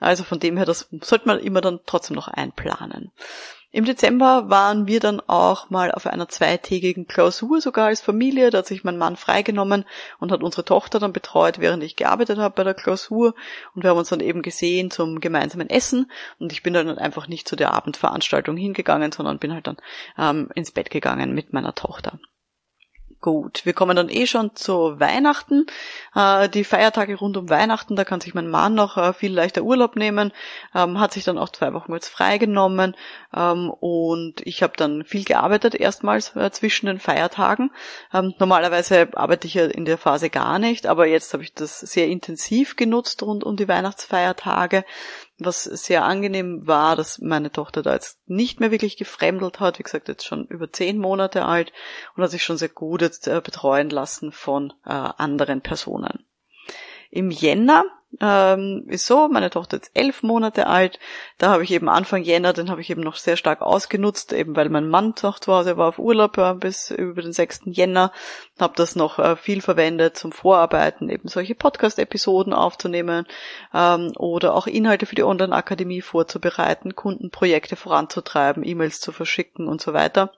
Also 0.00 0.24
von 0.24 0.40
dem 0.40 0.56
her, 0.56 0.66
das 0.66 0.88
sollte 1.00 1.26
man 1.26 1.40
immer 1.40 1.60
dann 1.60 1.80
trotzdem 1.86 2.16
noch 2.16 2.28
einplanen. 2.28 3.12
Im 3.70 3.84
Dezember 3.84 4.48
waren 4.48 4.86
wir 4.86 4.98
dann 4.98 5.20
auch 5.20 5.68
mal 5.68 5.92
auf 5.92 6.06
einer 6.06 6.26
zweitägigen 6.30 7.06
Klausur 7.06 7.60
sogar 7.60 7.88
als 7.88 8.00
Familie. 8.00 8.48
Da 8.48 8.58
hat 8.58 8.66
sich 8.66 8.82
mein 8.82 8.96
Mann 8.96 9.16
freigenommen 9.16 9.84
und 10.18 10.32
hat 10.32 10.42
unsere 10.42 10.64
Tochter 10.64 10.98
dann 10.98 11.12
betreut, 11.12 11.58
während 11.58 11.82
ich 11.82 11.94
gearbeitet 11.94 12.38
habe 12.38 12.54
bei 12.54 12.64
der 12.64 12.72
Klausur. 12.72 13.34
Und 13.74 13.82
wir 13.82 13.90
haben 13.90 13.98
uns 13.98 14.08
dann 14.08 14.20
eben 14.20 14.40
gesehen 14.40 14.90
zum 14.90 15.20
gemeinsamen 15.20 15.68
Essen. 15.68 16.10
Und 16.38 16.50
ich 16.50 16.62
bin 16.62 16.72
dann 16.72 16.96
einfach 16.96 17.28
nicht 17.28 17.46
zu 17.46 17.56
der 17.56 17.74
Abendveranstaltung 17.74 18.56
hingegangen, 18.56 19.12
sondern 19.12 19.38
bin 19.38 19.52
halt 19.52 19.66
dann 19.66 19.76
ähm, 20.16 20.48
ins 20.54 20.72
Bett 20.72 20.88
gegangen 20.88 21.34
mit 21.34 21.52
meiner 21.52 21.74
Tochter. 21.74 22.18
Gut, 23.20 23.66
wir 23.66 23.72
kommen 23.72 23.96
dann 23.96 24.08
eh 24.10 24.28
schon 24.28 24.54
zu 24.54 25.00
Weihnachten. 25.00 25.66
Äh, 26.14 26.48
die 26.48 26.62
Feiertage 26.62 27.16
rund 27.16 27.36
um 27.36 27.50
Weihnachten, 27.50 27.96
da 27.96 28.04
kann 28.04 28.20
sich 28.20 28.32
mein 28.32 28.48
Mann 28.48 28.74
noch 28.74 28.96
äh, 28.96 29.12
viel 29.12 29.34
leichter 29.34 29.62
Urlaub 29.62 29.96
nehmen, 29.96 30.32
ähm, 30.72 31.00
hat 31.00 31.14
sich 31.14 31.24
dann 31.24 31.36
auch 31.36 31.48
zwei 31.48 31.72
Wochen 31.74 31.92
jetzt 31.94 32.10
freigenommen 32.10 32.94
ähm, 33.34 33.70
und 33.70 34.34
ich 34.44 34.62
habe 34.62 34.74
dann 34.76 35.02
viel 35.02 35.24
gearbeitet 35.24 35.74
erstmals 35.74 36.36
äh, 36.36 36.52
zwischen 36.52 36.86
den 36.86 37.00
Feiertagen. 37.00 37.72
Ähm, 38.14 38.34
normalerweise 38.38 39.08
arbeite 39.14 39.48
ich 39.48 39.54
ja 39.54 39.66
in 39.66 39.84
der 39.84 39.98
Phase 39.98 40.30
gar 40.30 40.60
nicht, 40.60 40.86
aber 40.86 41.06
jetzt 41.06 41.32
habe 41.32 41.42
ich 41.42 41.52
das 41.52 41.80
sehr 41.80 42.06
intensiv 42.06 42.76
genutzt 42.76 43.24
rund 43.24 43.42
um 43.42 43.56
die 43.56 43.66
Weihnachtsfeiertage 43.66 44.84
was 45.38 45.62
sehr 45.62 46.04
angenehm 46.04 46.66
war, 46.66 46.96
dass 46.96 47.18
meine 47.18 47.52
Tochter 47.52 47.82
da 47.82 47.94
jetzt 47.94 48.18
nicht 48.26 48.60
mehr 48.60 48.70
wirklich 48.70 48.96
gefremdelt 48.96 49.60
hat. 49.60 49.78
Wie 49.78 49.84
gesagt, 49.84 50.08
jetzt 50.08 50.26
schon 50.26 50.46
über 50.46 50.72
zehn 50.72 50.98
Monate 50.98 51.44
alt 51.44 51.72
und 52.16 52.22
hat 52.22 52.30
sich 52.30 52.42
schon 52.42 52.58
sehr 52.58 52.68
gut 52.68 53.02
jetzt 53.02 53.28
äh, 53.28 53.40
betreuen 53.42 53.90
lassen 53.90 54.32
von 54.32 54.72
äh, 54.84 54.90
anderen 54.90 55.60
Personen. 55.60 56.26
Im 57.10 57.30
Jänner 57.30 57.84
ähm, 58.20 58.84
ist 58.88 59.06
so, 59.06 59.28
meine 59.28 59.50
Tochter 59.50 59.76
ist 59.76 59.90
elf 59.94 60.22
Monate 60.22 60.66
alt, 60.66 60.98
da 61.36 61.50
habe 61.50 61.62
ich 61.62 61.70
eben 61.70 61.88
Anfang 61.88 62.22
Jänner, 62.22 62.52
den 62.52 62.70
habe 62.70 62.80
ich 62.80 62.88
eben 62.90 63.02
noch 63.02 63.16
sehr 63.16 63.36
stark 63.36 63.60
ausgenutzt, 63.60 64.32
eben 64.32 64.56
weil 64.56 64.70
mein 64.70 64.88
Mann 64.88 65.14
noch 65.22 65.38
zu 65.38 65.52
Hause 65.52 65.76
war 65.76 65.88
auf 65.88 65.98
Urlaub 65.98 66.38
äh, 66.38 66.54
bis 66.54 66.90
über 66.90 67.20
den 67.22 67.32
6. 67.32 67.62
Jänner, 67.66 68.12
habe 68.58 68.74
das 68.76 68.96
noch 68.96 69.18
äh, 69.18 69.36
viel 69.36 69.60
verwendet 69.60 70.16
zum 70.16 70.32
Vorarbeiten, 70.32 71.10
eben 71.10 71.28
solche 71.28 71.54
Podcast-Episoden 71.54 72.52
aufzunehmen 72.52 73.26
ähm, 73.74 74.12
oder 74.16 74.54
auch 74.54 74.66
Inhalte 74.66 75.06
für 75.06 75.14
die 75.14 75.24
Online-Akademie 75.24 76.00
vorzubereiten, 76.00 76.96
Kundenprojekte 76.96 77.76
voranzutreiben, 77.76 78.64
E-Mails 78.64 79.00
zu 79.00 79.12
verschicken 79.12 79.68
und 79.68 79.80
so 79.80 79.92
weiter. 79.92 80.32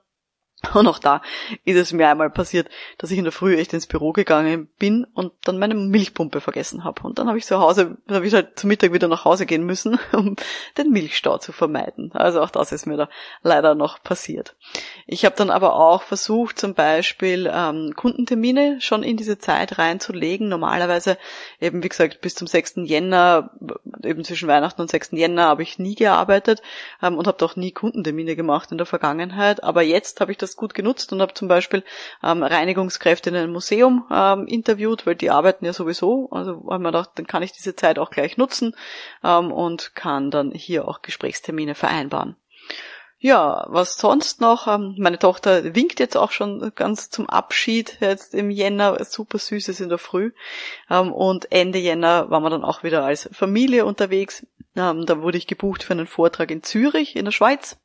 Und 0.73 0.87
auch 0.87 0.99
da 0.99 1.21
ist 1.65 1.77
es 1.77 1.91
mir 1.91 2.07
einmal 2.07 2.29
passiert, 2.29 2.69
dass 2.97 3.11
ich 3.11 3.17
in 3.17 3.23
der 3.23 3.33
Früh 3.33 3.57
echt 3.57 3.73
ins 3.73 3.87
Büro 3.87 4.11
gegangen 4.11 4.67
bin 4.77 5.05
und 5.13 5.33
dann 5.43 5.57
meine 5.57 5.73
Milchpumpe 5.73 6.39
vergessen 6.39 6.83
habe. 6.83 7.01
Und 7.03 7.17
dann 7.17 7.27
habe 7.27 7.37
ich 7.37 7.45
zu 7.45 7.59
Hause, 7.59 7.97
dann 8.05 8.17
habe 8.17 8.27
ich 8.27 8.33
halt 8.33 8.59
zum 8.59 8.67
Mittag 8.67 8.93
wieder 8.93 9.07
nach 9.07 9.25
Hause 9.25 9.45
gehen 9.45 9.65
müssen, 9.65 9.99
um 10.11 10.35
den 10.77 10.91
Milchstau 10.91 11.39
zu 11.39 11.51
vermeiden. 11.51 12.11
Also 12.13 12.41
auch 12.41 12.51
das 12.51 12.71
ist 12.71 12.85
mir 12.85 12.97
da 12.97 13.09
leider 13.41 13.73
noch 13.73 14.03
passiert. 14.03 14.55
Ich 15.07 15.25
habe 15.25 15.35
dann 15.35 15.49
aber 15.49 15.75
auch 15.75 16.03
versucht, 16.03 16.59
zum 16.59 16.75
Beispiel 16.75 17.51
ähm, 17.51 17.93
Kundentermine 17.95 18.81
schon 18.81 19.03
in 19.03 19.17
diese 19.17 19.39
Zeit 19.39 19.79
reinzulegen. 19.79 20.47
Normalerweise 20.47 21.17
eben, 21.59 21.83
wie 21.83 21.89
gesagt, 21.89 22.21
bis 22.21 22.35
zum 22.35 22.47
6. 22.47 22.73
Jänner, 22.83 23.51
eben 24.03 24.23
zwischen 24.23 24.47
Weihnachten 24.47 24.81
und 24.81 24.91
6. 24.91 25.11
Jänner 25.13 25.47
habe 25.47 25.63
ich 25.63 25.79
nie 25.79 25.95
gearbeitet 25.95 26.61
ähm, 27.01 27.17
und 27.17 27.27
habe 27.27 27.37
doch 27.39 27.55
nie 27.55 27.71
Kundentermine 27.71 28.35
gemacht 28.35 28.71
in 28.71 28.77
der 28.77 28.85
Vergangenheit. 28.85 29.63
Aber 29.63 29.81
jetzt 29.81 30.21
habe 30.21 30.31
ich 30.31 30.37
das 30.37 30.50
das 30.51 30.55
gut 30.57 30.73
genutzt 30.73 31.11
und 31.13 31.21
habe 31.21 31.33
zum 31.33 31.47
Beispiel 31.47 31.83
ähm, 32.23 32.43
Reinigungskräfte 32.43 33.29
in 33.29 33.35
einem 33.35 33.51
Museum 33.51 34.05
ähm, 34.11 34.47
interviewt, 34.47 35.05
weil 35.05 35.15
die 35.15 35.29
arbeiten 35.29 35.65
ja 35.65 35.73
sowieso. 35.73 36.29
Also 36.31 36.63
habe 36.69 36.79
mir 36.79 36.91
gedacht, 36.91 37.11
dann 37.15 37.27
kann 37.27 37.43
ich 37.43 37.51
diese 37.51 37.75
Zeit 37.75 37.97
auch 37.99 38.11
gleich 38.11 38.37
nutzen 38.37 38.75
ähm, 39.23 39.51
und 39.51 39.95
kann 39.95 40.31
dann 40.31 40.51
hier 40.51 40.87
auch 40.87 41.01
Gesprächstermine 41.01 41.75
vereinbaren. 41.75 42.35
Ja, 43.23 43.67
was 43.69 43.97
sonst 43.97 44.41
noch? 44.41 44.67
Ähm, 44.67 44.95
meine 44.97 45.19
Tochter 45.19 45.75
winkt 45.75 45.99
jetzt 45.99 46.17
auch 46.17 46.31
schon 46.31 46.71
ganz 46.73 47.11
zum 47.11 47.29
Abschied 47.29 47.97
jetzt 47.99 48.33
im 48.33 48.49
Jänner. 48.49 48.97
Super 49.05 49.37
süßes 49.37 49.79
in 49.79 49.89
der 49.89 49.99
Früh. 49.99 50.31
Ähm, 50.89 51.13
und 51.13 51.51
Ende 51.51 51.77
Jänner 51.77 52.31
waren 52.31 52.41
wir 52.41 52.49
dann 52.49 52.63
auch 52.63 52.81
wieder 52.81 53.03
als 53.05 53.29
Familie 53.31 53.85
unterwegs. 53.85 54.45
Ähm, 54.75 55.05
da 55.05 55.21
wurde 55.21 55.37
ich 55.37 55.45
gebucht 55.45 55.83
für 55.83 55.93
einen 55.93 56.07
Vortrag 56.07 56.49
in 56.49 56.63
Zürich 56.63 57.15
in 57.15 57.25
der 57.25 57.31
Schweiz. 57.31 57.77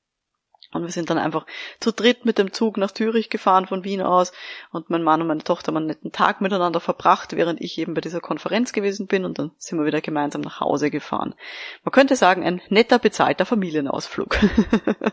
Und 0.73 0.83
wir 0.83 0.91
sind 0.91 1.11
dann 1.11 1.19
einfach 1.19 1.47
zu 1.81 1.93
dritt 1.93 2.25
mit 2.25 2.39
dem 2.39 2.53
Zug 2.53 2.77
nach 2.77 2.91
Zürich 2.91 3.31
gefahren 3.31 3.67
von 3.67 3.85
Wien 3.85 4.03
aus 4.03 4.33
und 4.73 4.91
mein 4.91 5.03
Mann 5.03 5.21
und 5.21 5.29
meine 5.29 5.45
Tochter 5.45 5.69
haben 5.69 5.77
einen 5.77 5.87
netten 5.87 6.13
Tag 6.13 6.41
miteinander 6.41 6.81
verbracht, 6.81 7.37
während 7.37 7.61
ich 7.61 7.79
eben 7.79 7.95
bei 7.95 8.01
dieser 8.01 8.21
Konferenz 8.21 8.73
gewesen 8.73 9.07
bin 9.07 9.25
und 9.25 9.39
dann 9.39 9.53
sind 9.59 9.79
wir 9.79 9.87
wieder 9.87 10.01
gemeinsam 10.01 10.41
nach 10.41 10.61
Hause 10.61 10.91
gefahren. 10.91 11.35
Man 11.85 11.93
könnte 11.93 12.17
sagen, 12.17 12.45
ein 12.45 12.61
netter 12.69 12.99
bezahlter 12.99 13.47
Familienausflug. 13.47 14.39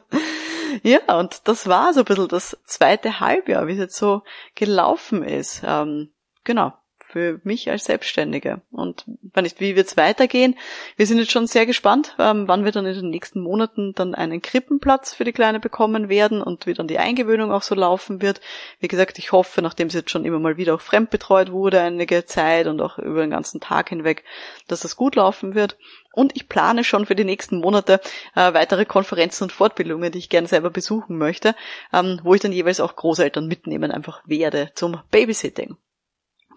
ja, 0.83 0.99
und 1.17 1.47
das 1.47 1.67
war 1.67 1.93
so 1.93 2.01
ein 2.01 2.05
bisschen 2.05 2.27
das 2.27 2.57
zweite 2.65 3.19
Halbjahr, 3.19 3.67
wie 3.67 3.73
es 3.73 3.79
jetzt 3.79 3.97
so 3.97 4.23
gelaufen 4.55 5.23
ist. 5.23 5.61
Ähm, 5.65 6.11
genau 6.43 6.73
für 7.13 7.39
mich 7.43 7.69
als 7.69 7.85
Selbstständige. 7.85 8.61
Und 8.71 9.05
wenn 9.33 9.43
nicht, 9.43 9.59
wie 9.59 9.75
wird's 9.75 9.97
weitergehen? 9.97 10.55
Wir 10.97 11.05
sind 11.05 11.19
jetzt 11.19 11.31
schon 11.31 11.45
sehr 11.45 11.67
gespannt, 11.67 12.15
ähm, 12.17 12.47
wann 12.47 12.65
wir 12.65 12.71
dann 12.71 12.87
in 12.87 12.95
den 12.95 13.09
nächsten 13.11 13.39
Monaten 13.39 13.93
dann 13.93 14.15
einen 14.15 14.41
Krippenplatz 14.41 15.13
für 15.13 15.23
die 15.23 15.31
Kleine 15.31 15.59
bekommen 15.59 16.09
werden 16.09 16.41
und 16.41 16.65
wie 16.65 16.73
dann 16.73 16.87
die 16.87 16.97
Eingewöhnung 16.97 17.51
auch 17.51 17.61
so 17.61 17.75
laufen 17.75 18.23
wird. 18.23 18.41
Wie 18.79 18.87
gesagt, 18.87 19.19
ich 19.19 19.31
hoffe, 19.31 19.61
nachdem 19.61 19.91
sie 19.91 19.99
jetzt 19.99 20.09
schon 20.09 20.25
immer 20.25 20.39
mal 20.39 20.57
wieder 20.57 20.73
auch 20.73 20.81
fremdbetreut 20.81 21.51
wurde 21.51 21.81
einige 21.81 22.25
Zeit 22.25 22.65
und 22.65 22.81
auch 22.81 22.97
über 22.97 23.21
den 23.21 23.29
ganzen 23.29 23.61
Tag 23.61 23.89
hinweg, 23.89 24.23
dass 24.67 24.79
das 24.79 24.95
gut 24.95 25.15
laufen 25.15 25.53
wird. 25.53 25.77
Und 26.15 26.35
ich 26.35 26.49
plane 26.49 26.83
schon 26.83 27.05
für 27.05 27.15
die 27.15 27.25
nächsten 27.25 27.59
Monate 27.59 28.01
äh, 28.35 28.53
weitere 28.53 28.85
Konferenzen 28.85 29.43
und 29.43 29.51
Fortbildungen, 29.51 30.11
die 30.11 30.19
ich 30.19 30.29
gerne 30.29 30.47
selber 30.47 30.71
besuchen 30.71 31.17
möchte, 31.19 31.53
ähm, 31.91 32.19
wo 32.23 32.33
ich 32.33 32.41
dann 32.41 32.51
jeweils 32.51 32.79
auch 32.79 32.95
Großeltern 32.95 33.47
mitnehmen 33.47 33.91
einfach 33.91 34.21
werde 34.25 34.71
zum 34.73 34.99
Babysitting. 35.11 35.77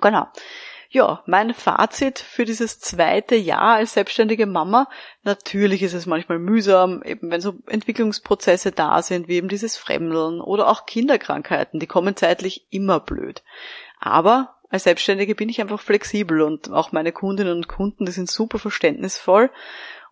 Genau. 0.00 0.28
Ja, 0.88 1.22
mein 1.26 1.52
Fazit 1.52 2.20
für 2.20 2.44
dieses 2.44 2.78
zweite 2.78 3.34
Jahr 3.34 3.76
als 3.76 3.94
selbstständige 3.94 4.46
Mama. 4.46 4.88
Natürlich 5.24 5.82
ist 5.82 5.94
es 5.94 6.06
manchmal 6.06 6.38
mühsam, 6.38 7.02
eben 7.02 7.30
wenn 7.30 7.40
so 7.40 7.54
Entwicklungsprozesse 7.66 8.72
da 8.72 9.02
sind, 9.02 9.28
wie 9.28 9.34
eben 9.34 9.48
dieses 9.48 9.76
Fremdeln 9.76 10.40
oder 10.40 10.68
auch 10.68 10.86
Kinderkrankheiten, 10.86 11.80
die 11.80 11.86
kommen 11.86 12.16
zeitlich 12.16 12.66
immer 12.70 13.00
blöd. 13.00 13.42
Aber 13.98 14.56
als 14.70 14.84
Selbstständige 14.84 15.34
bin 15.34 15.48
ich 15.48 15.60
einfach 15.60 15.80
flexibel 15.80 16.40
und 16.40 16.70
auch 16.70 16.92
meine 16.92 17.12
Kundinnen 17.12 17.56
und 17.56 17.68
Kunden, 17.68 18.06
die 18.06 18.12
sind 18.12 18.30
super 18.30 18.58
verständnisvoll 18.58 19.50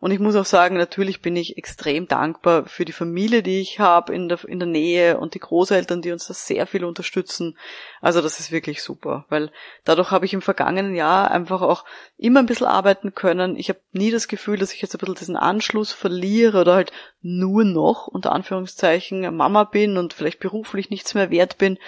und 0.01 0.11
ich 0.11 0.19
muss 0.19 0.37
auch 0.37 0.45
sagen, 0.45 0.77
natürlich 0.77 1.23
bin 1.23 1.37
ich 1.37 1.57
extrem 1.57 2.09
dankbar 2.09 2.67
für 2.67 2.85
die 2.85 2.93
Familie, 2.93 3.43
die 3.43 3.61
ich 3.61 3.81
habe 3.81 4.15
in 4.15 4.29
der, 4.29 4.45
in 4.45 4.59
der 4.59 4.69
Nähe 4.69 5.19
und 5.19 5.35
die 5.35 5.41
Großeltern, 5.41 6.03
die 6.03 6.13
uns 6.13 6.27
da 6.27 6.35
sehr 6.35 6.67
viel 6.67 6.85
unterstützen. 6.85 7.57
Also 8.01 8.21
das 8.21 8.41
ist 8.41 8.53
wirklich 8.53 8.83
super, 8.83 9.25
weil 9.29 9.51
dadurch 9.85 10.11
habe 10.11 10.27
ich 10.27 10.35
im 10.35 10.43
vergangenen 10.43 10.95
Jahr 10.95 11.31
einfach 11.31 11.63
auch 11.63 11.85
immer 12.17 12.41
ein 12.41 12.47
bisschen 12.47 12.67
arbeiten 12.67 13.15
können. 13.15 13.57
Ich 13.57 13.69
habe 13.69 13.81
nie 13.93 14.11
das 14.11 14.29
Gefühl, 14.29 14.59
dass 14.59 14.73
ich 14.73 14.83
jetzt 14.83 14.95
ein 14.95 14.99
bisschen 14.99 15.15
diesen 15.15 15.37
Anschluss 15.37 15.93
verliere 15.93 16.61
oder 16.61 16.75
halt 16.75 16.93
nur 17.23 17.65
noch 17.65 18.07
unter 18.07 18.33
Anführungszeichen 18.33 19.35
Mama 19.35 19.65
bin 19.65 19.97
und 19.97 20.13
vielleicht 20.13 20.41
beruflich 20.41 20.91
nichts 20.91 21.15
mehr 21.15 21.31
wert 21.31 21.57
bin, 21.57 21.79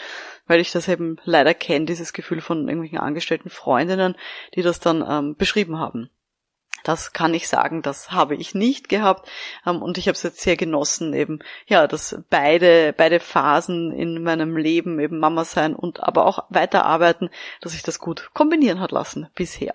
weil 0.47 0.61
ich 0.61 0.73
das 0.73 0.89
eben 0.89 1.19
leider 1.25 1.53
kenne, 1.55 1.85
dieses 1.85 2.13
Gefühl 2.13 2.41
von 2.41 2.61
irgendwelchen 2.69 2.99
angestellten 2.99 3.51
Freundinnen, 3.51 4.17
die 4.55 4.63
das 4.63 4.81
dann 4.81 5.05
ähm, 5.07 5.37
beschrieben 5.37 5.79
haben. 5.79 6.09
Das 6.87 7.13
kann 7.13 7.35
ich 7.35 7.49
sagen, 7.49 7.83
das 7.83 8.13
habe 8.13 8.37
ich 8.37 8.55
nicht 8.55 8.89
gehabt. 8.89 9.29
Ähm, 9.67 9.83
und 9.83 9.99
ich 9.99 10.07
habe 10.07 10.15
es 10.15 10.23
jetzt 10.23 10.41
sehr 10.41 10.57
genossen, 10.57 11.15
eben, 11.15 11.41
ja, 11.67 11.89
dass 11.89 12.17
beide, 12.31 12.95
beide 12.97 13.19
Phasen 13.19 13.91
in 13.91 14.23
meinem 14.23 14.57
Leben, 14.57 15.01
eben 15.01 15.19
Mama 15.19 15.45
sein 15.45 15.75
und 15.75 16.05
aber 16.05 16.27
auch 16.27 16.45
weiterarbeiten, 16.49 17.29
dass 17.61 17.75
ich 17.75 17.83
das 17.83 17.99
gut 17.99 18.31
kombinieren 18.35 18.79
hat 18.79 18.93
lassen 18.93 19.29
bisher. 19.35 19.75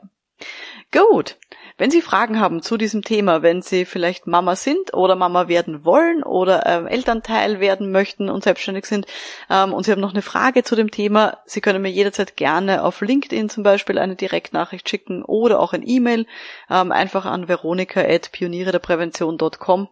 Gut. 0.92 1.38
Wenn 1.82 1.90
Sie 1.90 2.04
Fragen 2.04 2.40
haben 2.40 2.62
zu 2.62 2.78
diesem 2.78 3.02
Thema, 3.02 3.42
wenn 3.42 3.64
Sie 3.64 3.86
vielleicht 3.86 4.28
Mama 4.28 4.56
sind 4.56 4.94
oder 4.94 5.16
Mama 5.16 5.48
werden 5.48 5.84
wollen 5.84 6.22
oder 6.22 6.68
ähm, 6.68 6.86
Elternteil 6.86 7.60
werden 7.60 7.92
möchten 7.92 8.30
und 8.30 8.44
selbstständig 8.44 8.86
sind 8.86 9.08
ähm, 9.50 9.74
und 9.74 9.84
Sie 9.84 9.92
haben 9.92 10.00
noch 10.00 10.14
eine 10.14 10.22
Frage 10.22 10.62
zu 10.64 10.76
dem 10.76 10.92
Thema, 10.92 11.40
Sie 11.46 11.60
können 11.60 11.82
mir 11.82 11.90
jederzeit 11.90 12.38
gerne 12.38 12.84
auf 12.84 13.02
LinkedIn 13.02 13.50
zum 13.50 13.64
Beispiel 13.64 13.98
eine 13.98 14.16
Direktnachricht 14.16 14.88
schicken 14.88 15.24
oder 15.24 15.60
auch 15.60 15.74
ein 15.74 15.82
E-Mail 15.84 16.28
ähm, 16.70 16.92
einfach 16.92 17.26
an 17.26 17.48
veronika.pioniere 17.48 18.80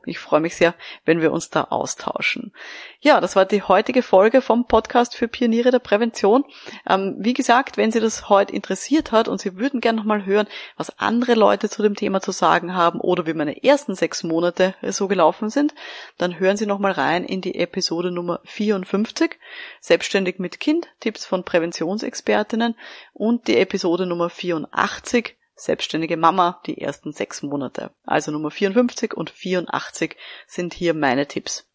Ich 0.06 0.20
freue 0.20 0.40
mich 0.42 0.56
sehr, 0.56 0.76
wenn 1.06 1.22
wir 1.22 1.32
uns 1.32 1.50
da 1.50 1.64
austauschen. 1.72 2.54
Ja, 3.02 3.22
das 3.22 3.36
war 3.36 3.46
die 3.46 3.64
heutige 3.64 4.04
Folge 4.04 4.42
vom 4.42 4.68
Podcast 4.68 5.16
für 5.16 5.28
Pioniere 5.28 5.72
der 5.72 5.80
Prävention. 5.80 6.44
Ähm, 6.88 7.16
wie 7.18 7.34
gesagt, 7.34 7.78
wenn 7.78 7.92
Sie 7.92 8.00
das 8.00 8.30
heute 8.30 8.54
interessiert 8.54 9.12
hat 9.12 9.28
und 9.28 9.42
Sie 9.42 9.56
würden 9.58 9.82
gerne 9.82 9.98
nochmal 9.98 10.26
hören, 10.39 10.47
was 10.78 10.97
andere 10.99 11.36
Leute 11.36 11.69
zu 11.69 11.84
dem 11.84 11.95
Thema 11.95 12.21
zu 12.21 12.32
sagen 12.32 12.73
haben 12.73 12.99
oder 12.99 13.25
wie 13.25 13.34
meine 13.34 13.63
ersten 13.63 13.95
sechs 13.95 14.23
Monate 14.23 14.75
so 14.84 15.08
gelaufen 15.08 15.49
sind, 15.49 15.75
dann 16.17 16.39
hören 16.39 16.58
Sie 16.58 16.65
nochmal 16.65 16.93
rein 16.93 17.25
in 17.25 17.41
die 17.41 17.56
Episode 17.56 18.12
Nummer 18.12 18.39
54, 18.45 19.38
Selbstständig 19.82 20.39
mit 20.39 20.60
Kind, 20.60 20.88
Tipps 20.99 21.25
von 21.25 21.43
Präventionsexpertinnen 21.43 22.75
und 23.13 23.47
die 23.47 23.58
Episode 23.58 24.06
Nummer 24.06 24.30
84, 24.30 25.36
Selbstständige 25.56 26.15
Mama, 26.15 26.62
die 26.65 26.80
ersten 26.80 27.12
sechs 27.12 27.43
Monate. 27.43 27.91
Also 28.06 28.32
Nummer 28.32 28.49
54 28.49 29.13
und 29.13 29.30
84 29.30 30.15
sind 30.47 30.73
hier 30.73 30.93
meine 30.93 31.28
Tipps. 31.28 31.68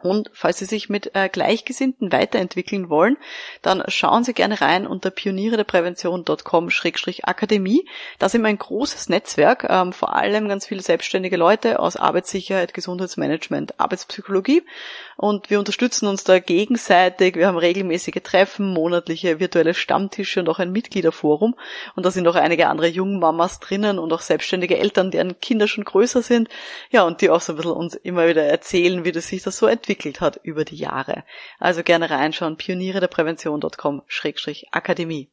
Und 0.00 0.30
falls 0.32 0.58
Sie 0.58 0.64
sich 0.64 0.88
mit 0.88 1.16
äh, 1.16 1.28
Gleichgesinnten 1.28 2.12
weiterentwickeln 2.12 2.88
wollen, 2.88 3.16
dann 3.62 3.82
schauen 3.88 4.22
Sie 4.22 4.32
gerne 4.32 4.60
rein 4.60 4.86
unter 4.86 5.10
pionierederprävention.com-akademie. 5.10 7.84
Da 8.20 8.28
sind 8.28 8.42
wir 8.42 8.48
ein 8.48 8.58
großes 8.58 9.08
Netzwerk, 9.08 9.66
ähm, 9.68 9.92
vor 9.92 10.14
allem 10.14 10.48
ganz 10.48 10.66
viele 10.66 10.82
selbstständige 10.82 11.36
Leute 11.36 11.80
aus 11.80 11.96
Arbeitssicherheit, 11.96 12.74
Gesundheitsmanagement, 12.74 13.80
Arbeitspsychologie. 13.80 14.62
Und 15.16 15.50
wir 15.50 15.58
unterstützen 15.58 16.06
uns 16.06 16.22
da 16.22 16.38
gegenseitig. 16.38 17.34
Wir 17.34 17.48
haben 17.48 17.58
regelmäßige 17.58 18.22
Treffen, 18.22 18.72
monatliche 18.72 19.40
virtuelle 19.40 19.74
Stammtische 19.74 20.38
und 20.38 20.48
auch 20.48 20.60
ein 20.60 20.70
Mitgliederforum. 20.70 21.56
Und 21.96 22.06
da 22.06 22.12
sind 22.12 22.28
auch 22.28 22.36
einige 22.36 22.68
andere 22.68 22.86
Jungmamas 22.86 23.58
drinnen 23.58 23.98
und 23.98 24.12
auch 24.12 24.20
selbstständige 24.20 24.78
Eltern, 24.78 25.10
deren 25.10 25.40
Kinder 25.40 25.66
schon 25.66 25.82
größer 25.82 26.22
sind. 26.22 26.48
Ja, 26.90 27.02
und 27.02 27.20
die 27.20 27.30
auch 27.30 27.40
so 27.40 27.54
ein 27.54 27.56
bisschen 27.56 27.72
uns 27.72 27.96
immer 27.96 28.28
wieder 28.28 28.44
erzählen, 28.44 29.04
wie 29.04 29.10
das 29.10 29.26
sich 29.26 29.42
das 29.42 29.56
so 29.56 29.66
entwickelt 29.66 29.87
entwickelt 29.88 30.20
hat 30.20 30.38
über 30.42 30.64
die 30.64 30.76
Jahre. 30.76 31.24
Also 31.58 31.82
gerne 31.82 32.10
reinschauen, 32.10 32.56
pioniere 32.56 33.00
der 33.00 33.08
Prävention.com-akademie. 33.08 35.30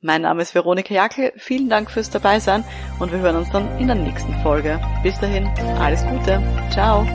Mein 0.00 0.22
Name 0.22 0.42
ist 0.42 0.54
Veronika 0.54 0.94
Jackel, 0.94 1.32
vielen 1.36 1.68
Dank 1.68 1.90
fürs 1.90 2.08
Dabeisein 2.10 2.64
und 2.98 3.12
wir 3.12 3.20
hören 3.20 3.36
uns 3.36 3.50
dann 3.50 3.78
in 3.78 3.86
der 3.86 3.96
nächsten 3.96 4.34
Folge. 4.42 4.80
Bis 5.02 5.20
dahin, 5.20 5.46
alles 5.78 6.02
Gute, 6.04 6.42
ciao. 6.72 7.06